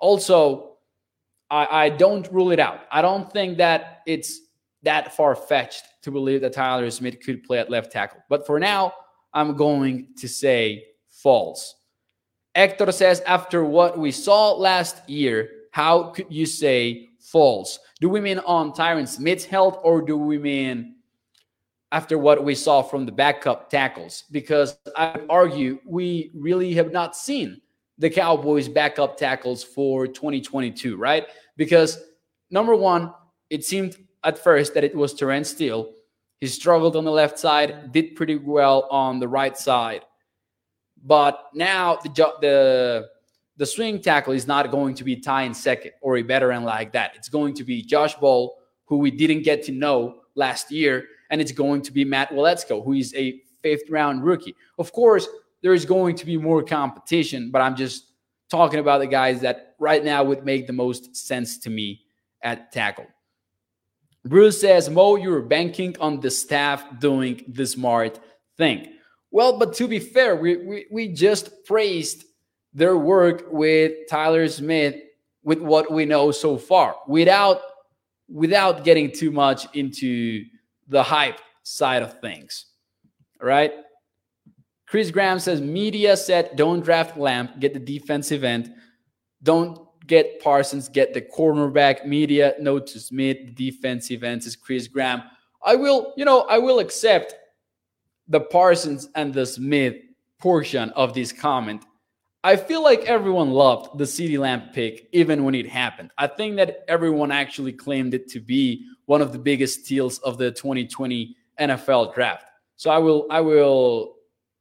also 0.00 0.78
I, 1.50 1.84
I 1.84 1.88
don't 1.90 2.26
rule 2.32 2.50
it 2.50 2.58
out. 2.58 2.80
I 2.90 3.02
don't 3.02 3.30
think 3.30 3.58
that 3.58 4.00
it's 4.06 4.40
that 4.82 5.14
far 5.14 5.36
fetched 5.36 5.84
to 6.02 6.10
believe 6.10 6.40
that 6.40 6.54
Tyler 6.54 6.90
Smith 6.90 7.20
could 7.20 7.44
play 7.44 7.58
at 7.58 7.70
left 7.70 7.92
tackle. 7.92 8.20
But 8.28 8.46
for 8.46 8.58
now, 8.58 8.94
I'm 9.34 9.54
going 9.54 10.08
to 10.18 10.26
say 10.28 10.84
false. 11.10 11.74
Hector 12.54 12.90
says, 12.92 13.20
after 13.26 13.64
what 13.64 13.98
we 13.98 14.10
saw 14.10 14.52
last 14.52 15.08
year, 15.08 15.50
how 15.70 16.04
could 16.04 16.26
you 16.30 16.46
say 16.46 17.10
false? 17.20 17.78
Do 18.00 18.08
we 18.08 18.20
mean 18.20 18.38
on 18.40 18.72
Tyron 18.72 19.06
Smith's 19.06 19.44
health 19.44 19.78
or 19.82 20.00
do 20.00 20.16
we 20.16 20.38
mean 20.38 20.96
after 21.92 22.18
what 22.18 22.44
we 22.44 22.54
saw 22.54 22.82
from 22.82 23.06
the 23.06 23.12
backup 23.12 23.70
tackles? 23.70 24.24
Because 24.30 24.78
I 24.96 25.20
argue 25.28 25.80
we 25.86 26.30
really 26.34 26.74
have 26.74 26.92
not 26.92 27.16
seen 27.16 27.60
the 27.98 28.10
Cowboys' 28.10 28.68
backup 28.68 29.16
tackles 29.16 29.64
for 29.64 30.06
2022, 30.06 30.96
right? 30.96 31.26
Because 31.56 31.98
number 32.50 32.74
one, 32.74 33.12
it 33.50 33.64
seemed 33.64 33.96
at 34.24 34.38
first 34.38 34.74
that 34.74 34.84
it 34.84 34.94
was 34.94 35.14
Terence 35.14 35.50
Steele. 35.50 35.92
He 36.40 36.46
struggled 36.46 36.94
on 36.94 37.04
the 37.04 37.10
left 37.10 37.38
side, 37.38 37.92
did 37.92 38.14
pretty 38.14 38.36
well 38.36 38.86
on 38.90 39.18
the 39.18 39.28
right 39.28 39.56
side. 39.56 40.02
But 41.02 41.46
now 41.54 41.96
the 41.96 42.10
the 42.40 43.08
the 43.56 43.66
swing 43.66 44.00
tackle 44.00 44.32
is 44.34 44.46
not 44.46 44.70
going 44.70 44.94
to 44.94 45.04
be 45.04 45.16
Ty 45.16 45.48
Nsekhe 45.48 45.90
or 46.00 46.16
a 46.16 46.22
veteran 46.22 46.62
like 46.62 46.92
that. 46.92 47.12
It's 47.16 47.28
going 47.28 47.54
to 47.54 47.64
be 47.64 47.82
Josh 47.82 48.14
Ball, 48.14 48.56
who 48.84 48.98
we 48.98 49.10
didn't 49.10 49.42
get 49.42 49.64
to 49.64 49.72
know 49.72 50.20
last 50.36 50.70
year, 50.70 51.08
and 51.30 51.40
it's 51.40 51.52
going 51.52 51.82
to 51.82 51.92
be 51.92 52.04
Matt 52.04 52.30
Waletzko, 52.30 52.84
who 52.84 52.94
is 52.94 53.14
a 53.14 53.40
fifth 53.62 53.90
round 53.90 54.24
rookie. 54.24 54.54
Of 54.78 54.92
course, 54.92 55.28
there 55.62 55.74
is 55.74 55.84
going 55.84 56.16
to 56.16 56.26
be 56.26 56.36
more 56.36 56.62
competition, 56.62 57.50
but 57.50 57.60
I'm 57.60 57.76
just 57.76 58.06
talking 58.50 58.80
about 58.80 58.98
the 58.98 59.06
guys 59.06 59.40
that 59.40 59.74
right 59.78 60.04
now 60.04 60.24
would 60.24 60.44
make 60.44 60.66
the 60.66 60.72
most 60.72 61.16
sense 61.16 61.58
to 61.58 61.70
me 61.70 62.02
at 62.42 62.72
tackle. 62.72 63.06
Bruce 64.24 64.60
says, 64.60 64.90
Mo, 64.90 65.16
you're 65.16 65.42
banking 65.42 65.96
on 66.00 66.20
the 66.20 66.30
staff 66.30 66.84
doing 66.98 67.44
the 67.48 67.66
smart 67.66 68.20
thing. 68.56 68.94
Well, 69.30 69.58
but 69.58 69.74
to 69.74 69.88
be 69.88 69.98
fair, 69.98 70.36
we, 70.36 70.56
we, 70.56 70.86
we 70.90 71.08
just 71.08 71.64
praised 71.64 72.24
their 72.72 72.96
work 72.96 73.46
with 73.50 73.92
Tyler 74.08 74.48
Smith 74.48 74.96
with 75.42 75.60
what 75.60 75.90
we 75.90 76.04
know 76.04 76.30
so 76.30 76.58
far 76.58 76.96
without 77.06 77.60
without 78.28 78.84
getting 78.84 79.10
too 79.10 79.30
much 79.30 79.66
into 79.74 80.44
the 80.88 81.02
hype 81.02 81.40
side 81.62 82.02
of 82.02 82.20
things. 82.20 82.66
Right? 83.40 83.72
Chris 84.86 85.10
Graham 85.10 85.38
says 85.38 85.60
media 85.60 86.16
said 86.16 86.56
don't 86.56 86.80
draft 86.80 87.16
Lamb, 87.16 87.50
get 87.60 87.74
the 87.74 87.80
defensive 87.80 88.42
end. 88.42 88.72
Don't 89.42 89.78
get 90.06 90.40
Parsons, 90.40 90.88
get 90.88 91.12
the 91.12 91.20
cornerback. 91.20 92.06
Media 92.06 92.54
note 92.58 92.86
to 92.88 92.98
Smith, 92.98 93.54
defensive 93.54 94.24
end 94.24 94.42
says 94.42 94.56
Chris 94.56 94.88
Graham. 94.88 95.22
I 95.62 95.76
will, 95.76 96.14
you 96.16 96.24
know, 96.24 96.42
I 96.42 96.58
will 96.58 96.78
accept 96.78 97.34
the 98.28 98.40
Parsons 98.40 99.08
and 99.14 99.32
the 99.32 99.46
Smith 99.46 99.96
portion 100.38 100.90
of 100.90 101.14
this 101.14 101.32
comment. 101.32 101.84
I 102.44 102.56
feel 102.56 102.82
like 102.82 103.00
everyone 103.00 103.50
loved 103.50 103.98
the 103.98 104.04
CeeDee 104.04 104.38
Lamb 104.38 104.70
pick 104.72 105.08
even 105.12 105.44
when 105.44 105.54
it 105.54 105.68
happened. 105.68 106.12
I 106.16 106.28
think 106.28 106.56
that 106.56 106.84
everyone 106.88 107.32
actually 107.32 107.72
claimed 107.72 108.14
it 108.14 108.28
to 108.28 108.40
be 108.40 108.86
one 109.08 109.22
of 109.22 109.32
the 109.32 109.38
biggest 109.38 109.86
steals 109.86 110.18
of 110.18 110.36
the 110.36 110.50
2020 110.50 111.34
NFL 111.58 112.14
draft. 112.14 112.44
So 112.76 112.90
I 112.90 112.98
will 112.98 113.26
I 113.30 113.40
will 113.40 114.16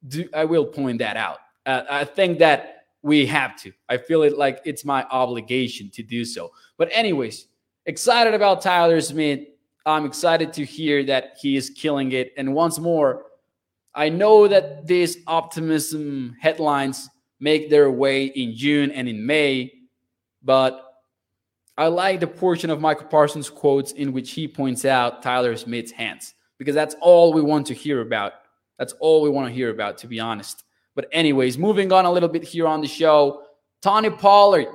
do 0.07 0.27
I 0.33 0.45
will 0.45 0.65
point 0.65 0.99
that 0.99 1.17
out. 1.17 1.39
Uh, 1.65 1.83
I 1.89 2.05
think 2.05 2.39
that 2.39 2.85
we 3.01 3.25
have 3.25 3.61
to. 3.63 3.73
I 3.89 3.97
feel 3.97 4.23
it 4.23 4.37
like 4.37 4.61
it's 4.63 4.85
my 4.85 5.03
obligation 5.11 5.89
to 5.91 6.01
do 6.01 6.23
so. 6.23 6.51
But 6.77 6.87
anyways, 6.93 7.47
excited 7.85 8.33
about 8.33 8.61
Tyler 8.61 9.01
Smith. 9.01 9.41
I'm 9.85 10.05
excited 10.05 10.53
to 10.53 10.63
hear 10.63 11.03
that 11.03 11.35
he 11.41 11.57
is 11.57 11.69
killing 11.69 12.13
it. 12.13 12.31
And 12.37 12.53
once 12.53 12.79
more, 12.79 13.25
I 13.93 14.07
know 14.07 14.47
that 14.47 14.87
these 14.87 15.17
optimism 15.27 16.37
headlines 16.39 17.09
make 17.41 17.69
their 17.69 17.91
way 17.91 18.27
in 18.27 18.55
June 18.55 18.91
and 18.91 19.09
in 19.09 19.25
May, 19.25 19.73
but 20.41 20.86
I 21.77 21.87
like 21.87 22.19
the 22.19 22.27
portion 22.27 22.69
of 22.69 22.81
Micah 22.81 23.05
Parsons' 23.05 23.49
quotes 23.49 23.91
in 23.91 24.11
which 24.11 24.31
he 24.31 24.47
points 24.47 24.85
out 24.85 25.21
Tyler 25.21 25.55
Smith's 25.55 25.91
hands 25.91 26.33
because 26.57 26.73
that's 26.73 26.95
all 27.01 27.33
we 27.33 27.41
want 27.41 27.67
to 27.67 27.73
hear 27.73 28.01
about. 28.01 28.33
That's 28.79 28.93
all 28.93 29.21
we 29.21 29.29
want 29.29 29.47
to 29.47 29.53
hear 29.53 29.69
about, 29.69 29.97
to 29.99 30.07
be 30.07 30.19
honest. 30.19 30.63
But, 30.95 31.07
anyways, 31.11 31.57
moving 31.57 31.91
on 31.91 32.05
a 32.05 32.11
little 32.11 32.29
bit 32.29 32.43
here 32.43 32.67
on 32.67 32.81
the 32.81 32.87
show, 32.87 33.43
Tony 33.81 34.09
Pollard 34.09 34.67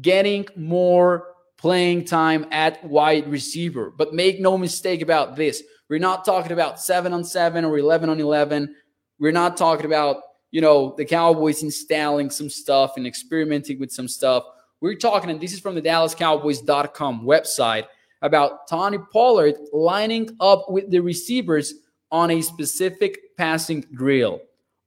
getting 0.00 0.46
more 0.56 1.34
playing 1.58 2.04
time 2.04 2.46
at 2.50 2.82
wide 2.84 3.28
receiver. 3.28 3.90
But 3.90 4.14
make 4.14 4.40
no 4.40 4.56
mistake 4.56 5.02
about 5.02 5.36
this 5.36 5.62
we're 5.88 5.98
not 5.98 6.24
talking 6.24 6.52
about 6.52 6.80
seven 6.80 7.12
on 7.12 7.24
seven 7.24 7.64
or 7.64 7.78
11 7.78 8.08
on 8.08 8.18
11. 8.18 8.74
We're 9.18 9.32
not 9.32 9.56
talking 9.56 9.86
about, 9.86 10.22
you 10.50 10.60
know, 10.60 10.94
the 10.96 11.04
Cowboys 11.04 11.62
installing 11.62 12.30
some 12.30 12.48
stuff 12.48 12.96
and 12.96 13.06
experimenting 13.06 13.78
with 13.78 13.92
some 13.92 14.08
stuff. 14.08 14.44
We're 14.84 14.96
talking, 14.96 15.30
and 15.30 15.40
this 15.40 15.54
is 15.54 15.60
from 15.60 15.74
the 15.74 15.80
DallasCowboys.com 15.80 17.24
website, 17.24 17.86
about 18.20 18.68
Tony 18.68 18.98
Pollard 19.10 19.54
lining 19.72 20.36
up 20.40 20.70
with 20.70 20.90
the 20.90 21.00
receivers 21.00 21.72
on 22.12 22.30
a 22.30 22.42
specific 22.42 23.34
passing 23.38 23.86
drill. 23.94 24.42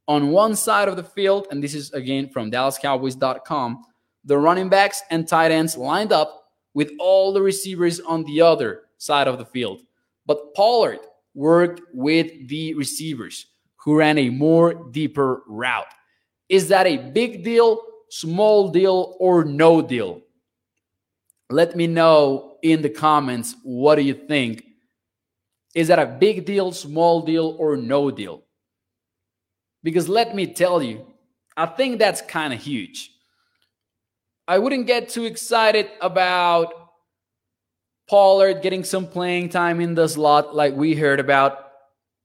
On 0.08 0.30
one 0.30 0.56
side 0.56 0.88
of 0.88 0.98
the 0.98 1.04
field, 1.04 1.48
and 1.50 1.64
this 1.64 1.74
is 1.74 1.92
again 1.94 2.30
from 2.30 2.52
DallasCowboys.com, 2.52 3.86
the 4.24 4.38
running 4.38 4.70
backs 4.70 5.02
and 5.10 5.28
tight 5.28 5.50
ends 5.50 5.76
lined 5.76 6.12
up 6.12 6.52
with 6.76 6.92
all 7.00 7.34
the 7.34 7.42
receivers 7.42 8.00
on 8.00 8.24
the 8.26 8.40
other 8.40 8.84
side 9.00 9.28
of 9.28 9.40
the 9.40 9.46
field. 9.46 9.82
But 10.28 10.54
Pollard 10.54 11.00
worked 11.34 11.82
with 11.92 12.48
the 12.48 12.76
receivers 12.76 13.48
who 13.78 13.98
ran 13.98 14.20
a 14.20 14.30
more 14.30 14.76
deeper 14.92 15.42
route. 15.48 15.92
Is 16.50 16.68
that 16.68 16.86
a 16.86 16.98
big 16.98 17.44
deal, 17.44 17.82
small 18.10 18.70
deal, 18.70 19.16
or 19.20 19.46
no 19.46 19.82
deal? 19.82 20.22
Let 21.50 21.76
me 21.76 21.88
know 21.88 22.58
in 22.62 22.82
the 22.82 22.90
comments 22.90 23.56
what 23.64 23.96
do 23.96 24.02
you 24.02 24.14
think? 24.14 24.64
Is 25.76 25.90
that 25.90 26.00
a 26.00 26.06
big 26.06 26.46
deal, 26.46 26.72
small 26.72 27.22
deal, 27.22 27.56
or 27.60 27.78
no 27.78 28.12
deal? 28.12 28.44
Because 29.84 30.10
let 30.10 30.36
me 30.36 30.48
tell 30.48 30.82
you, 30.82 31.06
I 31.56 31.66
think 31.66 32.00
that's 32.00 32.22
kind 32.22 32.54
of 32.54 32.60
huge. 32.60 33.12
I 34.48 34.58
wouldn't 34.60 34.88
get 34.88 35.10
too 35.10 35.26
excited 35.26 35.90
about 36.02 36.74
Pollard 38.10 38.62
getting 38.62 38.84
some 38.84 39.08
playing 39.08 39.50
time 39.50 39.82
in 39.82 39.94
the 39.94 40.08
slot, 40.08 40.56
like 40.56 40.74
we 40.74 40.96
heard 40.96 41.20
about 41.20 41.72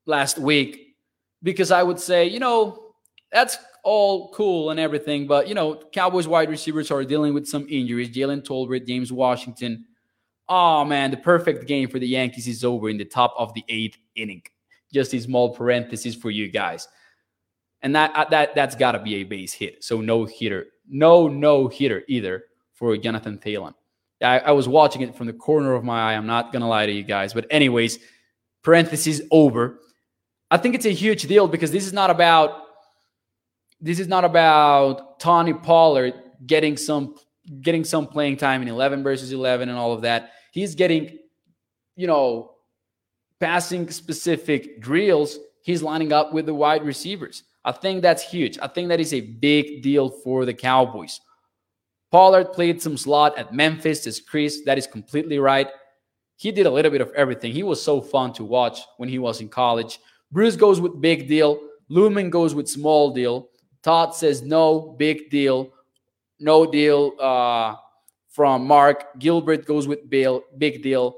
last 0.07 0.39
week, 0.39 0.97
because 1.43 1.71
I 1.71 1.83
would 1.83 1.99
say, 1.99 2.27
you 2.27 2.39
know, 2.39 2.95
that's 3.33 3.59
all 3.83 4.31
cool 4.31 4.71
and 4.71 4.79
everything, 4.79 5.27
but 5.27 5.49
you 5.49 5.55
know, 5.55 5.75
Cowboys 5.93 6.29
wide 6.29 6.51
receivers 6.51 6.91
are 6.91 7.05
dealing 7.05 7.35
with 7.35 7.47
some 7.47 7.67
injuries. 7.69 8.11
Jalen 8.11 8.43
Tolbert, 8.43 8.87
James 8.87 9.13
Washington. 9.13 9.85
Oh 10.49 10.85
man, 10.85 11.11
the 11.11 11.17
perfect 11.17 11.67
game 11.67 11.89
for 11.89 11.99
the 11.99 12.07
Yankees 12.07 12.47
is 12.47 12.65
over 12.65 12.89
in 12.89 12.97
the 12.97 13.05
top 13.05 13.35
of 13.37 13.53
the 13.55 13.65
eighth 13.69 13.99
inning. 14.15 14.43
Just 14.93 15.15
a 15.15 15.21
small 15.21 15.55
parenthesis 15.55 16.15
for 16.15 16.31
you 16.31 16.49
guys, 16.49 16.87
and 17.81 17.95
that 17.97 18.15
uh, 18.15 18.27
that 18.31 18.55
that's 18.55 18.77
got 18.77 18.93
to 18.93 18.99
be 18.99 19.17
a 19.17 19.25
base 19.25 19.53
hit. 19.53 19.83
So 19.83 20.01
no 20.01 20.27
hitter, 20.27 20.67
no 20.89 21.27
no 21.29 21.69
hitter 21.69 22.03
either 22.07 22.45
for 22.75 22.97
Jameson 22.97 23.39
Taillon. 23.39 23.75
I, 24.21 24.39
I 24.39 24.51
was 24.53 24.69
watching 24.69 25.03
it 25.03 25.17
from 25.17 25.27
the 25.27 25.33
corner 25.33 25.75
of 25.75 25.83
my 25.83 26.13
eye. 26.13 26.15
I'm 26.15 26.27
not 26.27 26.53
gonna 26.53 26.69
lie 26.69 26.87
to 26.87 26.93
you 26.93 27.03
guys, 27.03 27.33
but 27.33 27.47
anyways, 27.51 27.99
parentheses 28.63 29.23
over. 29.31 29.81
I 30.51 30.59
think 30.59 30.75
it's 30.75 30.87
a 30.87 30.93
huge 30.93 31.23
deal 31.23 31.49
because 31.49 31.73
this 31.73 31.87
is 31.87 31.95
not 31.95 32.11
about 32.11 32.62
this 33.83 33.99
is 33.99 34.09
not 34.09 34.25
about 34.25 35.21
Tony 35.21 35.53
Pollard 35.53 36.15
getting 36.47 36.77
some 36.77 37.17
getting 37.61 37.85
some 37.85 38.07
playing 38.07 38.37
time 38.37 38.63
in 38.63 38.69
11 38.69 39.03
versus 39.03 39.33
11 39.33 39.69
and 39.69 39.77
all 39.77 39.93
of 39.93 40.03
that. 40.03 40.31
He's 40.53 40.75
getting 40.75 41.19
you 41.97 42.07
know, 42.07 42.53
passing 43.41 43.91
specific 43.91 44.81
drills, 44.81 45.39
he's 45.63 45.83
lining 45.83 46.13
up 46.13 46.33
with 46.33 46.47
the 46.47 46.55
wide 46.55 46.85
receivers. 46.85 47.43
I 47.65 47.73
think 47.73 48.03
that's 48.03 48.23
huge. 48.23 48.59
I 48.61 48.67
think 48.67 48.89
that 48.89 49.01
is 49.01 49.13
a 49.13 49.21
big 49.21 49.83
deal 49.83 50.09
for 50.09 50.45
the 50.45 50.55
Cowboys. 50.55 51.21
Pollard 52.11 52.53
played 52.53 52.83
some 52.83 52.97
slot 52.97 53.39
at 53.39 53.55
Memphis 53.55 54.07
as 54.07 54.21
Chris. 54.21 54.63
That 54.67 54.79
is 54.79 54.87
completely 54.87 55.39
right. 55.39 55.69
He 56.37 56.51
did 56.51 56.67
a 56.67 56.71
little 56.71 56.91
bit 56.91 57.01
of 57.01 57.13
everything. 57.15 57.53
He 57.53 57.63
was 57.63 57.81
so 57.81 58.01
fun 58.01 58.33
to 58.35 58.45
watch 58.45 58.81
when 58.97 59.09
he 59.09 59.19
was 59.19 59.41
in 59.41 59.49
college. 59.49 60.01
Bruce 60.31 60.57
goes 60.57 60.81
with 60.81 61.01
big 61.01 61.29
deal. 61.29 61.61
Lumen 61.89 62.31
goes 62.31 62.55
with 62.55 62.69
small 62.69 63.13
deal. 63.13 63.49
Todd 63.83 64.15
says 64.15 64.43
no, 64.43 64.95
big 64.99 65.31
deal. 65.31 65.73
No 66.39 66.71
deal 66.71 67.13
uh, 67.21 67.77
from 68.31 68.67
Mark. 68.67 69.19
Gilbert 69.19 69.67
goes 69.67 69.87
with 69.87 70.09
Bill, 70.09 70.43
big 70.59 70.83
deal. 70.83 71.17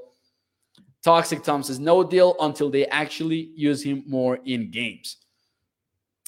Toxic 1.03 1.43
Tom 1.43 1.61
says 1.61 1.79
no 1.79 2.03
deal 2.03 2.35
until 2.39 2.69
they 2.69 2.87
actually 2.87 3.51
use 3.55 3.83
him 3.83 4.03
more 4.07 4.39
in 4.45 4.71
games. 4.71 5.17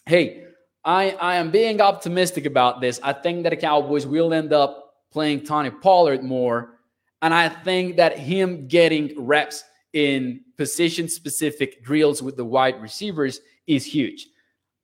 Hey, 0.06 0.46
I, 0.86 1.12
I 1.20 1.36
am 1.36 1.50
being 1.52 1.82
optimistic 1.82 2.46
about 2.46 2.80
this. 2.80 3.00
I 3.04 3.12
think 3.12 3.44
that 3.44 3.50
the 3.50 3.58
Cowboys 3.58 4.06
will 4.06 4.34
end 4.34 4.54
up 4.54 4.94
playing 5.12 5.42
Tony 5.42 5.72
Pollard 5.72 6.24
more. 6.24 6.80
And 7.22 7.34
I 7.34 7.50
think 7.50 7.98
that 7.98 8.20
him 8.20 8.68
getting 8.68 9.14
reps 9.18 9.64
in 9.94 10.42
position 10.58 11.10
specific 11.10 11.84
drills 11.84 12.22
with 12.22 12.38
the 12.38 12.46
wide 12.46 12.80
receivers 12.80 13.42
is 13.66 13.84
huge. 13.84 14.28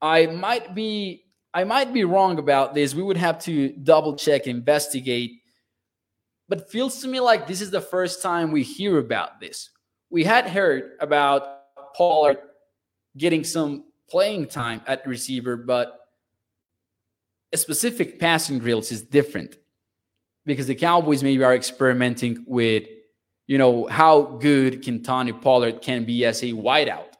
I 0.01 0.25
might 0.25 0.73
be 0.73 1.22
I 1.53 1.63
might 1.63 1.93
be 1.93 2.03
wrong 2.03 2.39
about 2.39 2.73
this. 2.73 2.95
We 2.95 3.03
would 3.03 3.17
have 3.17 3.39
to 3.43 3.69
double 3.69 4.15
check, 4.15 4.47
investigate. 4.47 5.41
But 6.49 6.69
feels 6.69 7.01
to 7.01 7.07
me 7.07 7.19
like 7.19 7.47
this 7.47 7.61
is 7.61 7.71
the 7.71 7.81
first 7.81 8.21
time 8.21 8.51
we 8.51 8.63
hear 8.63 8.97
about 8.97 9.39
this 9.39 9.69
we 10.13 10.23
had 10.23 10.47
heard 10.47 10.91
about 10.99 11.41
Pollard 11.95 12.37
getting 13.17 13.43
some 13.43 13.85
playing 14.07 14.45
time 14.45 14.79
at 14.85 15.07
receiver, 15.07 15.57
but 15.57 16.01
a 17.51 17.57
specific 17.57 18.19
passing 18.19 18.59
drills 18.59 18.91
is 18.91 19.01
different 19.01 19.57
because 20.45 20.67
the 20.67 20.75
Cowboys 20.75 21.23
maybe 21.23 21.43
are 21.43 21.55
experimenting 21.55 22.43
with, 22.45 22.83
you 23.47 23.57
know, 23.57 23.87
how 23.87 24.21
good 24.21 24.83
can 24.83 25.01
Tony 25.01 25.33
Pollard 25.33 25.81
can 25.81 26.05
be 26.05 26.25
as 26.25 26.43
a 26.43 26.53
wideout, 26.53 27.13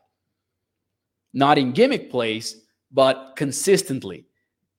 not 1.34 1.58
in 1.58 1.72
gimmick 1.72 2.12
plays, 2.12 2.63
but 2.94 3.34
consistently. 3.36 4.26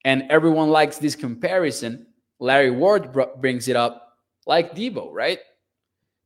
And 0.05 0.23
everyone 0.29 0.69
likes 0.69 0.97
this 0.97 1.15
comparison. 1.15 2.07
Larry 2.39 2.71
Ward 2.71 3.11
br- 3.11 3.23
brings 3.39 3.67
it 3.67 3.75
up, 3.75 4.13
like 4.47 4.75
Debo, 4.75 5.11
right? 5.11 5.39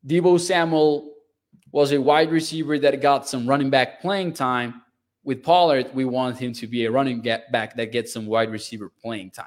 Debo 0.06 0.40
Samuel 0.40 1.14
was 1.72 1.92
a 1.92 2.02
wide 2.02 2.32
receiver 2.32 2.80
that 2.80 3.02
got 3.02 3.28
some 3.28 3.48
running 3.48 3.70
back 3.70 4.02
playing 4.02 4.34
time. 4.34 4.82
With 5.24 5.44
Pollard, 5.44 5.94
we 5.94 6.06
want 6.06 6.38
him 6.38 6.54
to 6.54 6.68
be 6.68 6.86
a 6.86 6.92
running 6.92 7.22
back 7.22 7.76
that 7.76 7.92
gets 7.92 8.14
some 8.14 8.26
wide 8.26 8.52
receiver 8.52 8.92
playing 9.02 9.32
time. 9.32 9.46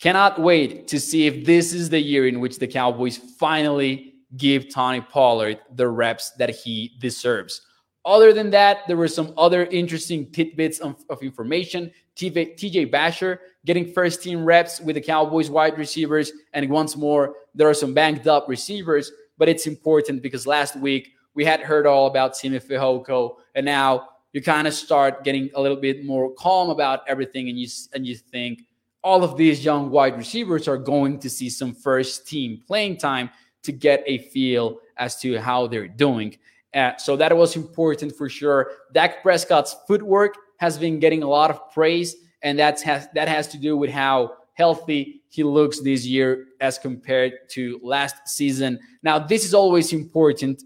Cannot 0.00 0.40
wait 0.40 0.88
to 0.88 1.00
see 1.00 1.26
if 1.26 1.46
this 1.46 1.72
is 1.72 1.88
the 1.88 2.00
year 2.00 2.26
in 2.26 2.40
which 2.40 2.58
the 2.58 2.66
Cowboys 2.66 3.16
finally 3.38 4.14
give 4.36 4.72
Tony 4.72 5.00
Pollard 5.00 5.60
the 5.74 5.88
reps 5.88 6.32
that 6.32 6.50
he 6.50 6.96
deserves. 6.98 7.62
Other 8.06 8.32
than 8.32 8.50
that, 8.50 8.86
there 8.86 8.96
were 8.96 9.08
some 9.08 9.32
other 9.36 9.64
interesting 9.64 10.30
tidbits 10.30 10.78
of, 10.80 11.04
of 11.08 11.22
information. 11.22 11.90
TJ 12.16 12.90
Vasher 12.90 13.38
getting 13.64 13.92
first 13.92 14.22
team 14.22 14.44
reps 14.44 14.80
with 14.80 14.94
the 14.94 15.00
Cowboys 15.00 15.50
wide 15.50 15.78
receivers. 15.78 16.32
And 16.52 16.68
once 16.68 16.96
more, 16.96 17.34
there 17.54 17.68
are 17.68 17.74
some 17.74 17.94
banged 17.94 18.28
up 18.28 18.48
receivers 18.48 19.10
but 19.38 19.48
it's 19.48 19.66
important 19.66 20.22
because 20.22 20.46
last 20.46 20.76
week 20.76 21.12
we 21.34 21.44
had 21.44 21.60
heard 21.60 21.86
all 21.86 22.06
about 22.06 22.36
Simi 22.36 22.60
Fehoko, 22.60 23.36
and 23.54 23.66
now 23.66 24.08
you 24.32 24.42
kind 24.42 24.66
of 24.66 24.74
start 24.74 25.24
getting 25.24 25.50
a 25.54 25.60
little 25.60 25.76
bit 25.76 26.04
more 26.04 26.32
calm 26.34 26.70
about 26.70 27.00
everything, 27.08 27.48
and 27.48 27.58
you 27.58 27.68
and 27.92 28.06
you 28.06 28.16
think 28.16 28.62
all 29.02 29.22
of 29.22 29.36
these 29.36 29.64
young 29.64 29.90
wide 29.90 30.16
receivers 30.16 30.66
are 30.68 30.78
going 30.78 31.18
to 31.18 31.28
see 31.28 31.50
some 31.50 31.74
first 31.74 32.26
team 32.26 32.62
playing 32.66 32.96
time 32.96 33.28
to 33.62 33.72
get 33.72 34.02
a 34.06 34.18
feel 34.18 34.78
as 34.96 35.18
to 35.20 35.38
how 35.38 35.66
they're 35.66 35.88
doing. 35.88 36.36
Uh, 36.74 36.96
so 36.96 37.16
that 37.16 37.36
was 37.36 37.56
important 37.56 38.14
for 38.16 38.28
sure. 38.28 38.72
Dak 38.92 39.22
Prescott's 39.22 39.76
footwork 39.86 40.34
has 40.58 40.76
been 40.76 40.98
getting 40.98 41.22
a 41.22 41.28
lot 41.28 41.50
of 41.50 41.70
praise, 41.72 42.16
and 42.42 42.58
that's 42.58 42.82
has 42.82 43.08
that 43.14 43.28
has 43.28 43.46
to 43.48 43.58
do 43.58 43.76
with 43.76 43.90
how 43.90 44.32
healthy 44.54 45.22
he 45.28 45.42
looks 45.42 45.80
this 45.80 46.06
year 46.06 46.46
as 46.60 46.78
compared 46.78 47.32
to 47.50 47.80
last 47.82 48.16
season. 48.26 48.78
Now, 49.02 49.18
this 49.18 49.44
is 49.44 49.54
always 49.54 49.92
important. 49.92 50.62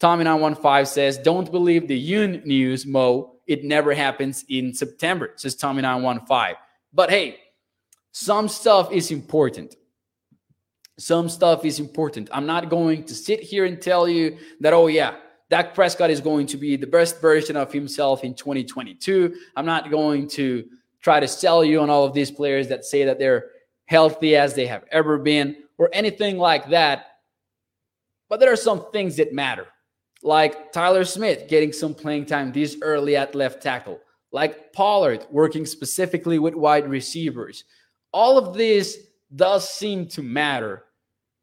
Tommy915 0.00 0.86
says, 0.86 1.18
Don't 1.18 1.50
believe 1.50 1.88
the 1.88 2.10
Yoon 2.12 2.44
news, 2.44 2.86
Mo. 2.86 3.36
It 3.46 3.64
never 3.64 3.94
happens 3.94 4.44
in 4.48 4.74
September, 4.74 5.32
says 5.36 5.56
Tommy915. 5.56 6.54
But 6.92 7.10
hey, 7.10 7.38
some 8.12 8.48
stuff 8.48 8.92
is 8.92 9.10
important. 9.10 9.74
Some 10.98 11.28
stuff 11.28 11.64
is 11.64 11.80
important. 11.80 12.28
I'm 12.32 12.46
not 12.46 12.68
going 12.68 13.04
to 13.04 13.14
sit 13.14 13.40
here 13.40 13.64
and 13.64 13.80
tell 13.80 14.08
you 14.08 14.38
that, 14.60 14.72
oh, 14.72 14.88
yeah, 14.88 15.16
Dak 15.50 15.74
Prescott 15.74 16.10
is 16.10 16.20
going 16.20 16.46
to 16.46 16.56
be 16.56 16.76
the 16.76 16.86
best 16.86 17.20
version 17.20 17.56
of 17.56 17.72
himself 17.72 18.24
in 18.24 18.34
2022. 18.34 19.34
I'm 19.56 19.66
not 19.66 19.90
going 19.90 20.28
to 20.30 20.64
try 21.02 21.20
to 21.20 21.28
sell 21.28 21.64
you 21.64 21.80
on 21.80 21.90
all 21.90 22.04
of 22.04 22.14
these 22.14 22.30
players 22.30 22.68
that 22.68 22.84
say 22.84 23.04
that 23.04 23.18
they're 23.18 23.50
healthy 23.86 24.36
as 24.36 24.54
they 24.54 24.66
have 24.66 24.84
ever 24.90 25.18
been 25.18 25.56
or 25.78 25.90
anything 25.92 26.38
like 26.38 26.68
that. 26.70 27.06
But 28.28 28.40
there 28.40 28.52
are 28.52 28.56
some 28.56 28.90
things 28.92 29.16
that 29.16 29.34
matter, 29.34 29.66
like 30.22 30.72
Tyler 30.72 31.04
Smith 31.04 31.48
getting 31.48 31.72
some 31.72 31.94
playing 31.94 32.26
time 32.26 32.52
this 32.52 32.76
early 32.80 33.16
at 33.16 33.34
left 33.34 33.62
tackle, 33.62 34.00
like 34.30 34.72
Pollard 34.72 35.26
working 35.30 35.66
specifically 35.66 36.38
with 36.38 36.54
wide 36.54 36.88
receivers. 36.88 37.64
All 38.12 38.38
of 38.38 38.54
this 38.54 38.98
does 39.34 39.68
seem 39.68 40.06
to 40.08 40.22
matter. 40.22 40.84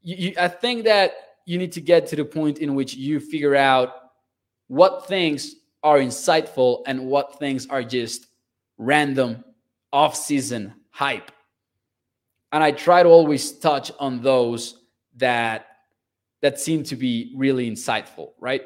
You, 0.02 0.15
you, 0.15 0.34
I 0.39 0.47
think 0.47 0.84
that 0.86 1.13
you 1.45 1.58
need 1.58 1.71
to 1.73 1.82
get 1.82 2.08
to 2.08 2.15
the 2.15 2.25
point 2.25 2.60
in 2.60 2.75
which 2.75 2.95
you 2.95 3.19
figure 3.19 3.56
out 3.56 3.93
what 4.67 5.08
things 5.08 5.56
are 5.82 5.97
insightful 5.97 6.84
and 6.86 7.08
what 7.08 7.39
things 7.39 7.67
are 7.67 7.84
just 7.84 8.28
random 8.78 9.43
off-season 9.91 10.73
hype. 10.91 11.32
And 12.52 12.63
I 12.63 12.71
try 12.71 13.04
to 13.04 13.10
always 13.10 13.52
touch 13.52 13.91
on 13.99 14.21
those 14.21 14.82
that 15.17 15.65
that 16.41 16.60
seem 16.60 16.84
to 16.84 16.95
be 16.95 17.34
really 17.36 17.69
insightful, 17.69 18.32
right? 18.39 18.63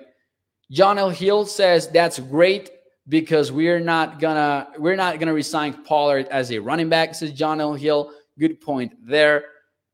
John 0.71 0.97
L. 0.99 1.09
Hill 1.09 1.45
says 1.45 1.87
that's 1.87 2.19
great 2.19 2.69
because 3.07 3.51
we're 3.51 3.79
not 3.79 4.19
gonna 4.19 4.69
we're 4.77 4.95
not 4.95 5.19
gonna 5.19 5.33
resign 5.33 5.83
Pollard 5.83 6.27
as 6.27 6.51
a 6.51 6.59
running 6.59 6.89
back, 6.89 7.15
says 7.15 7.31
John 7.31 7.59
L. 7.59 7.73
Hill. 7.73 8.11
Good 8.37 8.61
point 8.61 8.93
there. 9.05 9.45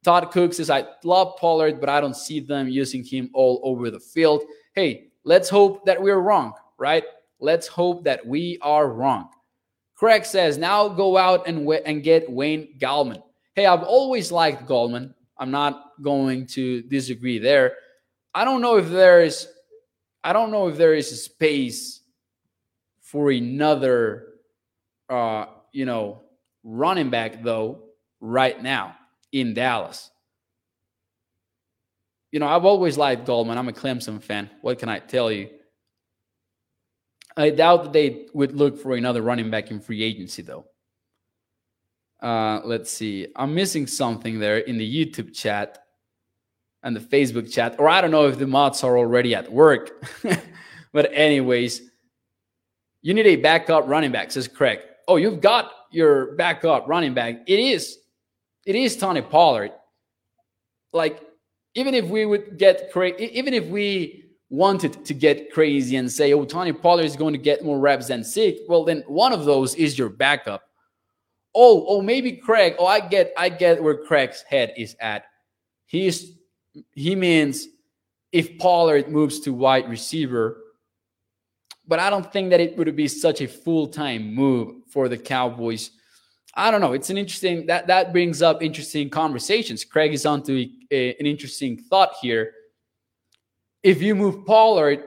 Todd 0.04 0.32
Cook 0.32 0.54
says, 0.54 0.70
I 0.70 0.86
love 1.04 1.36
Pollard, 1.38 1.80
but 1.80 1.90
I 1.90 2.00
don't 2.00 2.16
see 2.16 2.40
them 2.40 2.70
using 2.70 3.04
him 3.04 3.30
all 3.34 3.60
over 3.64 3.92
the 3.92 4.00
field. 4.00 4.44
Hey, 4.74 5.10
let's 5.24 5.50
hope 5.50 5.86
that 5.86 6.02
we're 6.02 6.20
wrong, 6.20 6.54
right? 6.78 7.04
Let's 7.40 7.68
hope 7.68 8.06
that 8.06 8.26
we 8.26 8.58
are 8.62 8.88
wrong. 8.90 9.30
Craig 9.96 10.24
says, 10.24 10.58
now 10.58 10.88
go 10.88 11.18
out 11.18 11.48
and, 11.48 11.68
and 11.86 12.02
get 12.04 12.32
Wayne 12.32 12.78
Gallman. 12.80 13.22
Hey, 13.56 13.66
I've 13.66 13.84
always 13.84 14.32
liked 14.32 14.66
Gallman. 14.66 15.14
I'm 15.38 15.52
not 15.52 15.92
going 16.02 16.48
to 16.48 16.82
disagree 16.84 17.40
there. 17.40 17.76
I 18.34 18.46
don't 18.46 18.62
know 18.62 18.78
if 18.78 18.90
there 18.90 19.22
is 19.22 19.48
I 20.24 20.34
don't 20.34 20.52
know 20.52 20.68
if 20.68 20.78
there 20.78 20.94
is 20.94 21.24
space 21.24 22.02
for 23.02 23.32
another 23.32 24.28
uh, 25.10 25.46
you 25.72 25.86
know, 25.86 26.24
running 26.64 27.10
back 27.10 27.42
though 27.42 27.89
right 28.20 28.62
now 28.62 28.96
in 29.32 29.54
Dallas. 29.54 30.10
You 32.32 32.40
know, 32.40 32.48
I've 32.48 32.66
always 32.66 32.98
liked 32.98 33.28
Gallman. 33.28 33.58
I'm 33.58 33.70
a 33.70 33.74
Clemson 33.74 34.22
fan. 34.22 34.50
What 34.62 34.80
can 34.80 34.90
I 34.90 35.00
tell 35.00 35.32
you? 35.32 35.50
I 37.36 37.50
doubt 37.50 37.84
that 37.84 37.94
they 37.94 38.28
would 38.34 38.54
look 38.54 38.78
for 38.78 38.96
another 38.96 39.22
running 39.22 39.50
back 39.50 39.72
in 39.72 39.80
free 39.80 40.04
agency, 40.04 40.42
though. 40.42 40.66
Uh, 42.22 42.62
let's 42.66 42.92
see. 42.92 43.28
I'm 43.36 43.56
missing 43.56 43.88
something 43.88 44.40
there 44.40 44.58
in 44.58 44.78
the 44.78 45.06
YouTube 45.06 45.34
chat 45.34 45.80
and 46.84 46.96
the 46.96 47.00
Facebook 47.00 47.52
chat, 47.52 47.76
or 47.80 47.90
I 47.90 48.02
don't 48.02 48.12
know 48.12 48.28
if 48.28 48.38
the 48.38 48.48
mods 48.48 48.84
are 48.84 48.98
already 48.98 49.34
at 49.36 49.52
work. 49.52 50.06
but, 50.94 51.12
anyways, 51.14 51.82
you 53.02 53.14
need 53.14 53.28
a 53.28 53.38
backup 53.38 53.88
running 53.88 54.12
back, 54.12 54.32
says 54.32 54.48
Craig. 54.48 54.80
Oh, 55.08 55.16
you've 55.16 55.42
got 55.42 55.72
your 55.92 56.36
backup 56.36 56.88
running 56.88 57.14
back. 57.14 57.42
It 57.48 57.60
is, 57.60 57.98
it 58.70 58.76
is 58.76 58.96
Tony 58.96 59.24
Pollard. 59.24 59.72
Like, 60.94 61.24
even 61.74 61.96
if 61.96 62.06
we 62.06 62.28
would 62.28 62.60
get 62.60 62.92
Craig, 62.92 63.16
even 63.18 63.56
if 63.56 63.66
we 63.66 64.26
wanted 64.52 65.04
to 65.06 65.14
get 65.16 65.52
crazy 65.52 65.96
and 65.96 66.12
say, 66.12 66.34
oh, 66.34 66.46
Tony 66.46 66.72
Pollard 66.72 67.06
is 67.06 67.16
going 67.16 67.34
to 67.34 67.40
get 67.40 67.66
more 67.66 67.80
reps 67.80 68.10
than 68.10 68.24
Zeke, 68.24 68.60
well, 68.68 68.84
then 68.84 69.04
one 69.08 69.34
of 69.34 69.46
those 69.46 69.74
is 69.74 69.98
your 69.98 70.10
backup. 70.10 70.62
Oh, 71.56 71.84
oh, 71.88 72.04
maybe 72.04 72.34
Craig. 72.34 72.76
Oh, 72.78 72.86
I 72.86 73.00
get, 73.00 73.34
I 73.36 73.50
get 73.50 73.82
where 73.82 73.98
Craig's 73.98 74.44
head 74.44 74.72
is 74.78 74.96
at. 75.00 75.24
He's 75.88 76.38
he 76.92 77.16
means 77.16 77.68
if 78.32 78.60
Pollard 78.60 79.10
moves 79.10 79.40
to 79.40 79.52
wide 79.52 79.90
receiver. 79.90 80.58
But 81.88 81.98
I 81.98 82.12
don't 82.12 82.32
think 82.32 82.52
that 82.52 82.60
it 82.60 82.78
would 82.78 82.96
be 82.96 83.08
such 83.08 83.42
a 83.42 83.48
full 83.48 83.88
time 83.88 84.36
move 84.36 84.84
for 84.92 85.10
the 85.10 85.18
Cowboys. 85.18 85.90
I 86.56 86.72
don't 86.72 86.82
know. 86.82 86.94
It's 86.94 87.10
an 87.10 87.18
interesting 87.18 87.68
that 87.68 87.88
that 87.88 88.12
brings 88.12 88.42
up 88.42 88.64
interesting 88.64 89.10
conversations. 89.10 89.84
Craig 89.84 90.14
is 90.14 90.26
onto 90.26 90.68
a, 90.92 91.16
an 91.20 91.26
interesting 91.26 91.78
thought 91.78 92.14
here. 92.22 92.54
If 93.84 94.02
you 94.02 94.16
move 94.16 94.46
Pollard, 94.46 95.04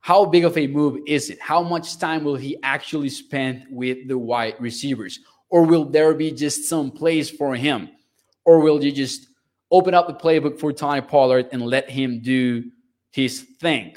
how 0.00 0.24
big 0.24 0.44
of 0.44 0.56
a 0.56 0.66
move 0.66 1.00
is 1.06 1.30
it? 1.30 1.40
How 1.40 1.62
much 1.62 1.98
time 1.98 2.22
will 2.22 2.36
he 2.36 2.56
actually 2.62 3.08
spend 3.08 3.64
with 3.70 4.06
the 4.06 4.16
wide 4.16 4.54
receivers? 4.60 5.18
Or 5.48 5.64
will 5.64 5.84
there 5.84 6.14
be 6.14 6.30
just 6.30 6.68
some 6.68 6.90
place 6.90 7.28
for 7.30 7.56
him? 7.56 7.88
Or 8.44 8.60
will 8.60 8.84
you 8.84 8.92
just 8.92 9.26
open 9.70 9.94
up 9.94 10.06
the 10.06 10.14
playbook 10.14 10.60
for 10.60 10.72
Tony 10.72 11.00
Pollard 11.00 11.48
and 11.50 11.62
let 11.62 11.90
him 11.90 12.20
do 12.20 12.70
his 13.10 13.40
thing? 13.60 13.96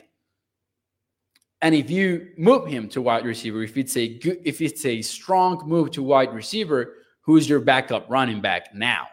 And 1.61 1.75
if 1.75 1.89
you 1.89 2.29
move 2.37 2.67
him 2.67 2.87
to 2.89 3.01
wide 3.01 3.25
receiver, 3.25 3.61
if 3.63 3.77
it's 3.77 3.97
a 3.97 4.07
good, 4.17 4.39
if 4.45 4.61
it's 4.61 4.85
a 4.85 5.01
strong 5.01 5.61
move 5.67 5.91
to 5.91 6.03
wide 6.03 6.33
receiver, 6.33 6.95
who's 7.21 7.49
your 7.49 7.59
backup 7.59 8.09
running 8.09 8.39
back 8.39 8.73
now? 8.73 9.07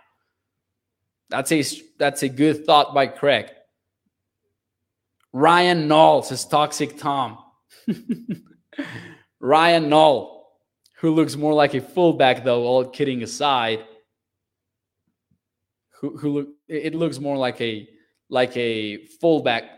That's 1.28 1.50
a 1.50 1.64
that's 1.98 2.22
a 2.22 2.28
good 2.28 2.64
thought 2.64 2.94
by 2.94 3.08
Craig. 3.08 3.50
Ryan 5.32 5.88
Null 5.88 6.22
says 6.22 6.46
Toxic 6.46 6.96
Tom. 6.96 7.38
Ryan 9.40 9.88
Null, 9.88 10.50
who 11.00 11.10
looks 11.10 11.36
more 11.36 11.52
like 11.52 11.74
a 11.74 11.80
fullback, 11.80 12.42
though, 12.42 12.64
all 12.64 12.84
kidding 12.84 13.22
aside. 13.22 13.84
Who, 16.00 16.16
who 16.16 16.28
look 16.30 16.48
it 16.68 16.94
looks 16.94 17.18
more 17.18 17.36
like 17.36 17.60
a 17.60 17.88
like 18.28 18.56
a 18.56 19.04
fullback, 19.20 19.75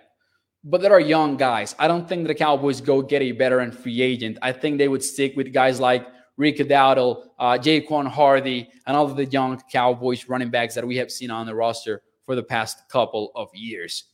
but 0.64 0.80
there 0.80 0.92
are 0.92 1.00
young 1.00 1.36
guys. 1.36 1.74
I 1.78 1.88
don't 1.88 2.08
think 2.08 2.26
the 2.26 2.34
Cowboys 2.34 2.80
go 2.80 3.02
get 3.02 3.22
a 3.22 3.32
veteran 3.32 3.70
free 3.72 4.02
agent. 4.02 4.38
I 4.42 4.52
think 4.52 4.78
they 4.78 4.88
would 4.88 5.02
stick 5.02 5.36
with 5.36 5.52
guys 5.52 5.80
like 5.80 6.06
Rico 6.36 6.64
Dowdle, 6.64 7.24
uh, 7.38 7.58
Jaquan 7.58 8.06
Hardy, 8.06 8.68
and 8.86 8.96
all 8.96 9.04
of 9.04 9.16
the 9.16 9.24
young 9.26 9.60
Cowboys 9.70 10.28
running 10.28 10.50
backs 10.50 10.74
that 10.74 10.86
we 10.86 10.96
have 10.96 11.10
seen 11.10 11.30
on 11.30 11.46
the 11.46 11.54
roster 11.54 12.02
for 12.24 12.34
the 12.34 12.42
past 12.42 12.88
couple 12.88 13.32
of 13.34 13.48
years. 13.54 14.04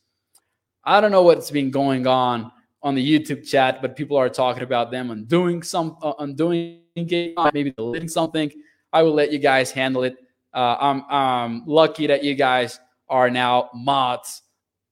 I 0.83 1.01
don't 1.01 1.11
know 1.11 1.23
what's 1.23 1.51
been 1.51 1.71
going 1.71 2.07
on 2.07 2.51
on 2.81 2.95
the 2.95 3.19
YouTube 3.19 3.47
chat, 3.47 3.81
but 3.81 3.95
people 3.95 4.17
are 4.17 4.29
talking 4.29 4.63
about 4.63 4.91
them 4.91 5.11
and 5.11 5.27
doing 5.27 5.63
some 5.63 5.97
uh, 6.01 6.13
undoing 6.19 6.81
it, 6.95 7.33
maybe 7.53 7.71
deleting 7.71 8.07
something. 8.07 8.51
I 8.93 9.01
will 9.01 9.13
let 9.13 9.31
you 9.31 9.39
guys 9.39 9.71
handle 9.71 10.03
it. 10.03 10.15
Uh, 10.53 10.77
I'm, 10.79 11.03
I'm 11.09 11.65
lucky 11.65 12.07
that 12.07 12.23
you 12.23 12.35
guys 12.35 12.79
are 13.09 13.29
now 13.29 13.69
mods. 13.73 14.43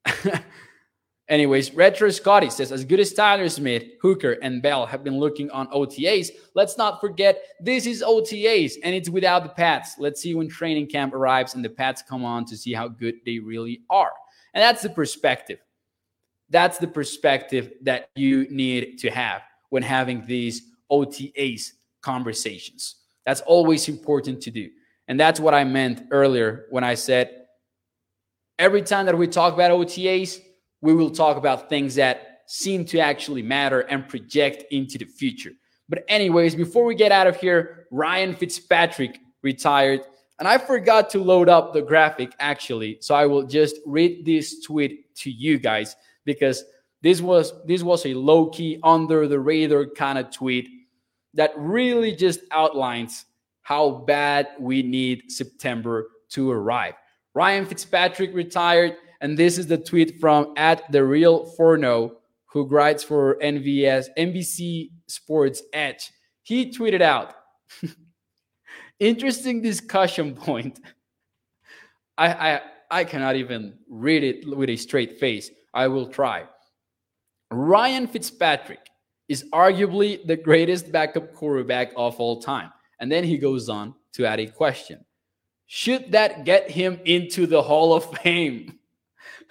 Anyways, 1.34 1.74
Retro 1.74 2.12
Scotty 2.12 2.52
says, 2.52 2.72
as 2.72 2.86
good 2.86 3.00
as 3.00 3.12
Tyler 3.12 3.50
Smith, 3.50 3.84
Hooker, 4.00 4.34
and 4.43 4.62
Bell 4.62 4.86
have 4.86 5.04
been 5.04 5.17
looking 5.17 5.50
on 5.50 5.65
OTAs, 5.69 6.30
let's 6.54 6.78
not 6.78 7.02
forget 7.02 7.41
this 7.60 7.88
is 7.88 8.04
OTAs 8.04 8.74
and 8.84 8.93
it's 8.93 9.10
without 9.10 9.41
the 9.41 9.50
Pats. 9.50 9.96
Let's 9.98 10.22
see 10.22 10.36
when 10.36 10.48
training 10.48 10.89
camp 10.89 11.12
arrives 11.12 11.56
and 11.56 11.65
the 11.65 11.72
Pats 11.72 12.04
come 12.08 12.24
on 12.24 12.46
to 12.46 12.56
see 12.56 12.72
how 12.72 12.88
good 12.88 13.15
they 13.26 13.39
really 13.39 13.82
are. 13.89 14.12
And 14.54 14.62
that's 14.62 14.84
the 14.84 14.91
perspective. 14.91 15.58
That's 16.52 16.78
the 16.78 16.86
perspective 16.86 17.72
that 17.82 18.10
you 18.15 18.46
need 18.52 19.00
to 19.00 19.10
have 19.10 19.41
when 19.72 19.82
having 19.82 20.28
these 20.28 20.69
OTAs 20.91 21.72
conversations. 22.04 22.98
That's 23.26 23.41
always 23.41 23.89
important 23.89 24.39
to 24.43 24.52
do. 24.52 24.69
And 25.08 25.19
that's 25.19 25.39
what 25.39 25.56
I 25.56 25.63
meant 25.63 26.04
earlier 26.12 26.67
when 26.69 26.84
I 26.84 26.93
said 26.93 27.48
every 28.60 28.84
time 28.84 29.08
that 29.08 29.17
we 29.17 29.26
talk 29.26 29.56
about 29.56 29.72
OTAs, 29.72 30.39
we 30.84 30.93
will 30.93 31.10
talk 31.10 31.38
about 31.38 31.69
things 31.69 31.96
that 31.96 32.41
seem 32.46 32.84
to 32.84 33.00
actually 33.00 33.41
matter 33.41 33.80
and 33.82 34.08
project 34.08 34.65
into 34.72 34.98
the 34.98 35.06
future. 35.06 35.54
But, 35.88 36.04
anyways, 36.10 36.56
before 36.56 36.84
we 36.84 36.93
get 36.93 37.12
out 37.12 37.26
of 37.26 37.38
here, 37.38 37.88
Ryan 37.89 38.36
Fitzpatrick 38.36 39.19
retired. 39.41 40.02
And 40.39 40.48
I 40.48 40.58
forgot 40.58 41.10
to 41.12 41.24
load 41.24 41.48
up 41.48 41.72
the 41.72 41.82
graphic 41.82 42.34
actually. 42.39 42.98
So 43.00 43.15
I 43.15 43.26
will 43.26 43.43
just 43.43 43.78
read 43.86 44.26
this 44.26 44.62
tweet 44.62 45.15
to 45.17 45.32
you 45.32 45.58
guys 45.58 45.96
because 46.26 46.65
this 47.02 47.22
was 47.22 47.54
this 47.65 47.84
was 47.84 48.06
a 48.06 48.13
low 48.13 48.50
key 48.50 48.80
under 48.84 49.28
the 49.28 49.39
radar 49.39 49.86
kind 49.86 50.17
of 50.17 50.32
tweet 50.32 50.67
that 51.34 51.52
really 51.56 52.13
just 52.13 52.41
outlines 52.52 53.26
how 53.62 53.91
bad 53.91 54.50
we 54.60 54.82
need 54.82 55.32
September 55.32 56.10
to 56.30 56.52
arrive. 56.52 56.96
Ryan 57.36 57.65
Fitzpatrick 57.65 58.34
retired, 58.34 58.98
and 59.23 59.38
this 59.38 59.57
is 59.57 59.67
the 59.67 59.77
tweet 59.77 60.19
from 60.19 60.53
at 60.57 60.91
the 60.91 61.03
real 61.03 61.45
Forno, 61.45 62.17
who 62.45 62.67
writes 62.67 63.03
for 63.03 63.39
NVS 63.41 64.07
NBC 64.17 64.91
Sports 65.07 65.63
Edge. 65.71 66.12
He 66.43 66.69
tweeted 66.69 67.01
out, 67.01 67.33
interesting 68.99 69.62
discussion 69.62 70.36
point. 70.36 70.81
I, 72.17 72.27
I 72.27 72.62
I 72.91 73.03
cannot 73.05 73.38
even 73.38 73.75
read 73.89 74.23
it 74.23 74.45
with 74.45 74.69
a 74.69 74.75
straight 74.75 75.19
face. 75.19 75.49
I 75.73 75.88
will 75.88 76.07
try. 76.07 76.43
Ryan 77.49 78.07
Fitzpatrick 78.07 78.89
is 79.29 79.45
arguably 79.53 80.27
the 80.27 80.36
greatest 80.36 80.91
backup 80.91 81.33
quarterback 81.33 81.93
of 81.95 82.19
all 82.19 82.41
time. 82.41 82.71
And 82.99 83.09
then 83.09 83.23
he 83.23 83.38
goes 83.38 83.69
on 83.69 83.95
to 84.15 84.25
add 84.25 84.41
a 84.41 84.47
question 84.47 85.05
Should 85.67 86.12
that 86.12 86.43
get 86.43 86.69
him 86.69 86.99
into 87.05 87.47
the 87.47 87.62
Hall 87.62 87.93
of 87.93 88.17
Fame? 88.17 88.79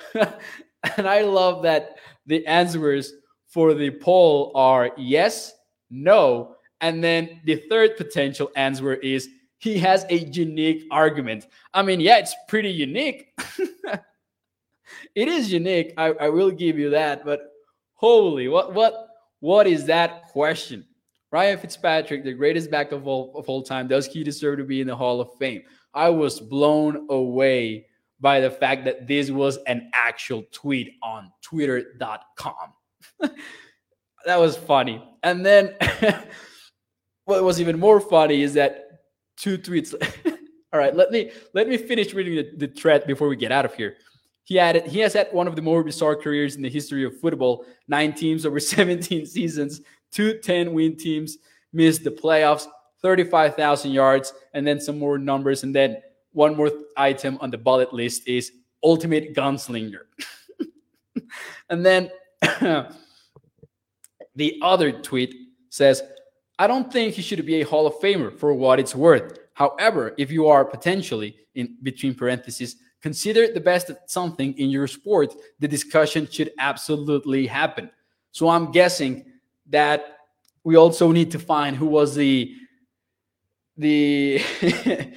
and 0.14 1.09
I 1.09 1.22
love 1.22 1.62
that 1.62 1.96
the 2.26 2.46
answers 2.46 3.14
for 3.46 3.74
the 3.74 3.90
poll 3.90 4.52
are 4.55 4.90
yes, 4.96 5.52
no, 5.90 6.57
and 6.81 7.02
then 7.02 7.40
the 7.44 7.62
third 7.68 7.96
potential 7.96 8.50
answer 8.57 8.94
is 8.94 9.28
he 9.59 9.78
has 9.78 10.05
a 10.11 10.18
unique 10.18 10.85
argument. 10.90 11.46
I 11.72 11.83
mean, 11.83 12.00
yeah, 12.00 12.18
it's 12.18 12.35
pretty 12.48 12.70
unique. 12.70 13.33
it 15.14 15.28
is 15.28 15.52
unique. 15.52 15.94
I, 15.96 16.07
I 16.20 16.28
will 16.31 16.50
give 16.50 16.78
you 16.78 16.90
that. 16.90 17.24
But 17.24 17.52
holy, 17.94 18.48
what 18.48 18.74
what 18.74 19.09
what 19.40 19.66
is 19.66 19.85
that 19.87 20.28
question? 20.28 20.85
Ryan 21.31 21.59
Fitzpatrick, 21.59 22.24
the 22.24 22.33
greatest 22.33 22.70
back 22.70 22.92
of 22.92 23.07
all 23.07 23.33
of 23.37 23.48
all 23.48 23.62
time, 23.62 23.87
does 23.87 24.07
he 24.07 24.24
deserve 24.24 24.59
to 24.59 24.64
be 24.64 24.81
in 24.81 24.88
the 24.88 24.96
Hall 24.96 25.20
of 25.20 25.33
Fame? 25.38 25.62
I 25.94 26.09
was 26.09 26.40
blown 26.40 27.07
away 27.11 27.87
by 28.22 28.38
the 28.40 28.50
fact 28.50 28.85
that 28.85 29.06
this 29.06 29.30
was 29.30 29.58
an 29.66 29.90
actual 29.92 30.44
tweet 30.52 30.92
on 31.02 31.30
twitter.com. 31.42 32.72
that 34.24 34.38
was 34.38 34.56
funny. 34.56 35.02
And 35.24 35.44
then 35.44 35.74
what 37.24 37.42
was 37.42 37.61
even 37.61 37.78
more 37.78 38.00
funny 38.00 38.42
is 38.42 38.54
that 38.54 39.02
two 39.37 39.58
tweets. 39.58 39.92
all 40.72 40.78
right, 40.78 40.94
let 40.94 41.11
me 41.11 41.32
let 41.52 41.68
me 41.68 41.76
finish 41.76 42.14
reading 42.14 42.37
the, 42.37 42.66
the 42.66 42.72
thread 42.72 43.06
before 43.06 43.28
we 43.28 43.37
get 43.37 43.50
out 43.50 43.64
of 43.64 43.74
here. 43.74 43.96
He 44.44 44.54
had 44.54 44.87
he 44.87 45.00
has 45.00 45.12
had 45.12 45.28
one 45.32 45.48
of 45.48 45.56
the 45.56 45.62
more 45.62 45.82
bizarre 45.82 46.16
careers 46.16 46.54
in 46.54 46.62
the 46.62 46.70
history 46.70 47.04
of 47.04 47.18
football. 47.20 47.66
Nine 47.88 48.14
teams 48.14 48.46
over 48.46 48.61
17 48.61 49.26
seasons, 49.26 49.80
two 50.12 50.38
10 50.38 50.72
win 50.72 50.96
teams 50.96 51.38
missed 51.72 52.04
the 52.04 52.11
playoffs, 52.11 52.66
35,000 53.02 53.90
yards, 53.90 54.32
and 54.54 54.64
then 54.64 54.80
some 54.80 54.98
more 54.98 55.18
numbers. 55.18 55.64
And 55.64 55.74
then 55.74 55.96
one 56.33 56.57
more 56.57 56.71
item 56.97 57.38
on 57.40 57.51
the 57.51 57.59
bullet 57.59 57.92
list 57.92 58.27
is 58.27 58.53
ultimate 58.83 59.35
gunslinger. 59.35 60.05
and 61.71 61.85
then 61.85 62.11
the 64.35 64.59
other 64.62 64.92
tweet 64.92 65.35
says, 65.68 66.03
I 66.59 66.66
don't 66.66 66.92
think 66.92 67.14
he 67.14 67.23
should 67.23 67.45
be 67.47 67.61
a 67.61 67.66
Hall 67.66 67.87
of 67.87 67.95
Famer 67.95 68.37
for 68.37 68.53
what 68.55 68.79
it's 68.79 68.95
worth. 68.95 69.38
However, 69.55 70.14
if 70.18 70.31
you 70.31 70.49
are 70.49 70.64
potentially, 70.64 71.37
in 71.55 71.77
between 71.83 72.14
parentheses, 72.14 72.77
consider 73.01 73.53
the 73.53 73.61
best 73.61 73.90
at 73.90 74.11
something 74.11 74.57
in 74.59 74.71
your 74.71 74.87
sport, 74.87 75.35
the 75.59 75.68
discussion 75.68 76.29
should 76.31 76.53
absolutely 76.59 77.47
happen. 77.47 77.90
So 78.31 78.49
I'm 78.49 78.71
guessing 78.71 79.25
that 79.68 80.18
we 80.64 80.77
also 80.77 81.12
need 81.12 81.31
to 81.33 81.38
find 81.38 81.77
who 81.77 81.87
was 81.87 82.14
the 82.14 82.55
the 83.77 84.40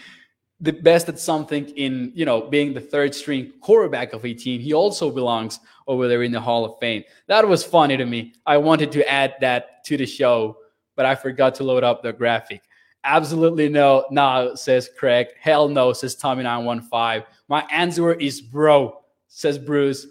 the 0.62 0.72
best 0.72 1.10
at 1.10 1.20
something 1.20 1.68
in 1.70 2.12
you 2.16 2.26
know 2.26 2.42
being 2.42 2.74
the 2.74 2.82
third 2.82 3.14
string 3.14 3.52
quarterback 3.62 4.14
of 4.14 4.26
a 4.26 4.34
team 4.34 4.62
he 4.62 4.74
also 4.74 5.12
belongs 5.12 5.60
over 5.88 6.08
there 6.08 6.24
in 6.24 6.32
the 6.32 6.40
hall 6.40 6.64
of 6.64 6.80
fame 6.80 7.04
that 7.28 7.46
was 7.46 7.64
funny 7.64 7.98
to 7.98 8.06
me 8.06 8.34
i 8.46 8.56
wanted 8.56 8.92
to 8.92 9.08
add 9.12 9.36
that 9.42 9.84
to 9.84 9.98
the 9.98 10.06
show 10.06 10.58
but 10.96 11.06
i 11.06 11.14
forgot 11.14 11.54
to 11.54 11.64
load 11.64 11.84
up 11.84 12.02
the 12.02 12.14
graphic 12.14 12.62
absolutely 13.04 13.68
no 13.68 14.06
no 14.12 14.56
says 14.56 14.90
craig 14.98 15.28
hell 15.40 15.68
no 15.68 15.92
says 15.92 16.16
tommy 16.16 16.42
915 16.42 17.26
my 17.48 17.66
answer 17.72 18.14
is 18.14 18.42
bro, 18.42 19.02
says 19.28 19.58
Bruce. 19.58 20.08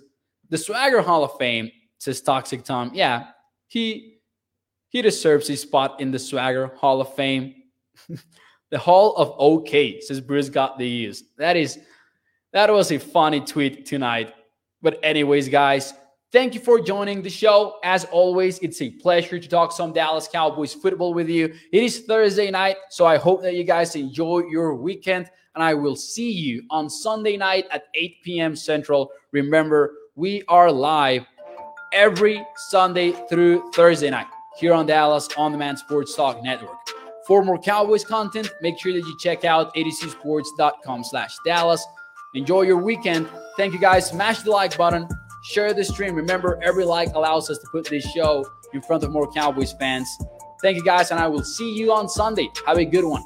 The 0.51 0.59
Swagger 0.59 1.03
Hall 1.03 1.25
of 1.25 1.37
Fame, 1.39 1.71
says 1.99 2.21
Toxic 2.21 2.65
Tom. 2.65 2.91
Yeah, 2.95 3.29
he 3.67 4.19
he 4.89 5.03
deserves 5.03 5.49
his 5.49 5.63
spot 5.63 6.01
in 6.01 6.11
the 6.13 6.19
Swagger 6.19 6.69
Hall 6.77 7.01
of 7.01 7.15
Fame. 7.15 7.55
the 8.75 8.81
Hall 8.81 9.15
of 9.15 9.33
OK, 9.39 10.01
says 10.01 10.21
Bruce 10.21 10.49
got 10.49 10.79
the 10.79 10.89
use. 10.89 11.23
That 11.39 11.57
is 11.57 11.79
that 12.53 12.69
was 12.73 12.91
a 12.91 12.99
funny 12.99 13.41
tweet 13.41 13.87
tonight 13.87 14.35
But, 14.83 14.99
anyways, 15.05 15.49
guys, 15.49 15.95
thank 16.33 16.55
you 16.55 16.61
for 16.61 16.81
joining 16.81 17.23
the 17.23 17.31
show. 17.31 17.79
As 17.85 18.05
always, 18.07 18.59
it's 18.59 18.83
a 18.83 18.91
pleasure 18.91 19.39
to 19.39 19.49
talk 19.49 19.71
some 19.71 19.93
Dallas 19.93 20.27
Cowboys 20.27 20.75
football 20.75 21.15
with 21.15 21.29
you. 21.29 21.55
It 21.73 21.83
is 21.85 22.01
Thursday 22.01 22.51
night, 22.51 22.79
so 22.91 23.07
I 23.07 23.17
hope 23.17 23.43
that 23.43 23.55
you 23.55 23.63
guys 23.63 23.95
enjoy 23.95 24.41
your 24.51 24.75
weekend. 24.75 25.31
And 25.55 25.63
I 25.63 25.75
will 25.75 25.95
see 25.95 26.33
you 26.33 26.65
on 26.69 26.91
Sunday 26.91 27.37
night 27.37 27.67
at 27.71 27.85
8 27.95 28.23
p.m. 28.25 28.57
Central. 28.57 29.13
Remember, 29.31 29.95
we 30.17 30.43
are 30.49 30.73
live 30.73 31.25
every 31.93 32.45
Sunday 32.57 33.13
through 33.29 33.71
Thursday 33.71 34.11
night 34.11 34.27
here 34.59 34.75
on 34.75 34.85
Dallas 34.85 35.29
On 35.37 35.53
Demand 35.53 35.79
Sports 35.79 36.17
Talk 36.17 36.43
Network. 36.43 36.84
For 37.27 37.43
more 37.43 37.59
Cowboys 37.59 38.05
content, 38.05 38.53
make 38.61 38.79
sure 38.79 38.93
that 38.93 38.99
you 38.99 39.17
check 39.19 39.45
out 39.45 39.75
atozsports.com 39.75 41.05
slash 41.05 41.37
Dallas. 41.45 41.85
Enjoy 42.35 42.63
your 42.63 42.79
weekend. 42.79 43.29
Thank 43.57 43.73
you 43.73 43.79
guys. 43.79 44.09
Smash 44.09 44.41
the 44.41 44.51
like 44.51 44.77
button. 44.77 45.09
Share 45.45 45.73
the 45.73 45.85
stream. 45.85 46.15
Remember, 46.15 46.61
every 46.63 46.85
like 46.85 47.15
allows 47.15 47.49
us 47.49 47.59
to 47.59 47.67
put 47.71 47.89
this 47.89 48.05
show 48.13 48.45
in 48.73 48.83
front 48.83 49.05
of 49.05 49.11
more 49.11 49.31
Cowboys 49.33 49.73
fans. 49.73 50.09
Thank 50.61 50.77
you 50.77 50.85
guys, 50.85 51.11
and 51.11 51.21
I 51.21 51.29
will 51.29 51.45
see 51.45 51.75
you 51.75 51.93
on 51.93 52.09
Sunday. 52.09 52.49
Have 52.67 52.79
a 52.79 52.85
good 52.85 53.05
one. 53.05 53.23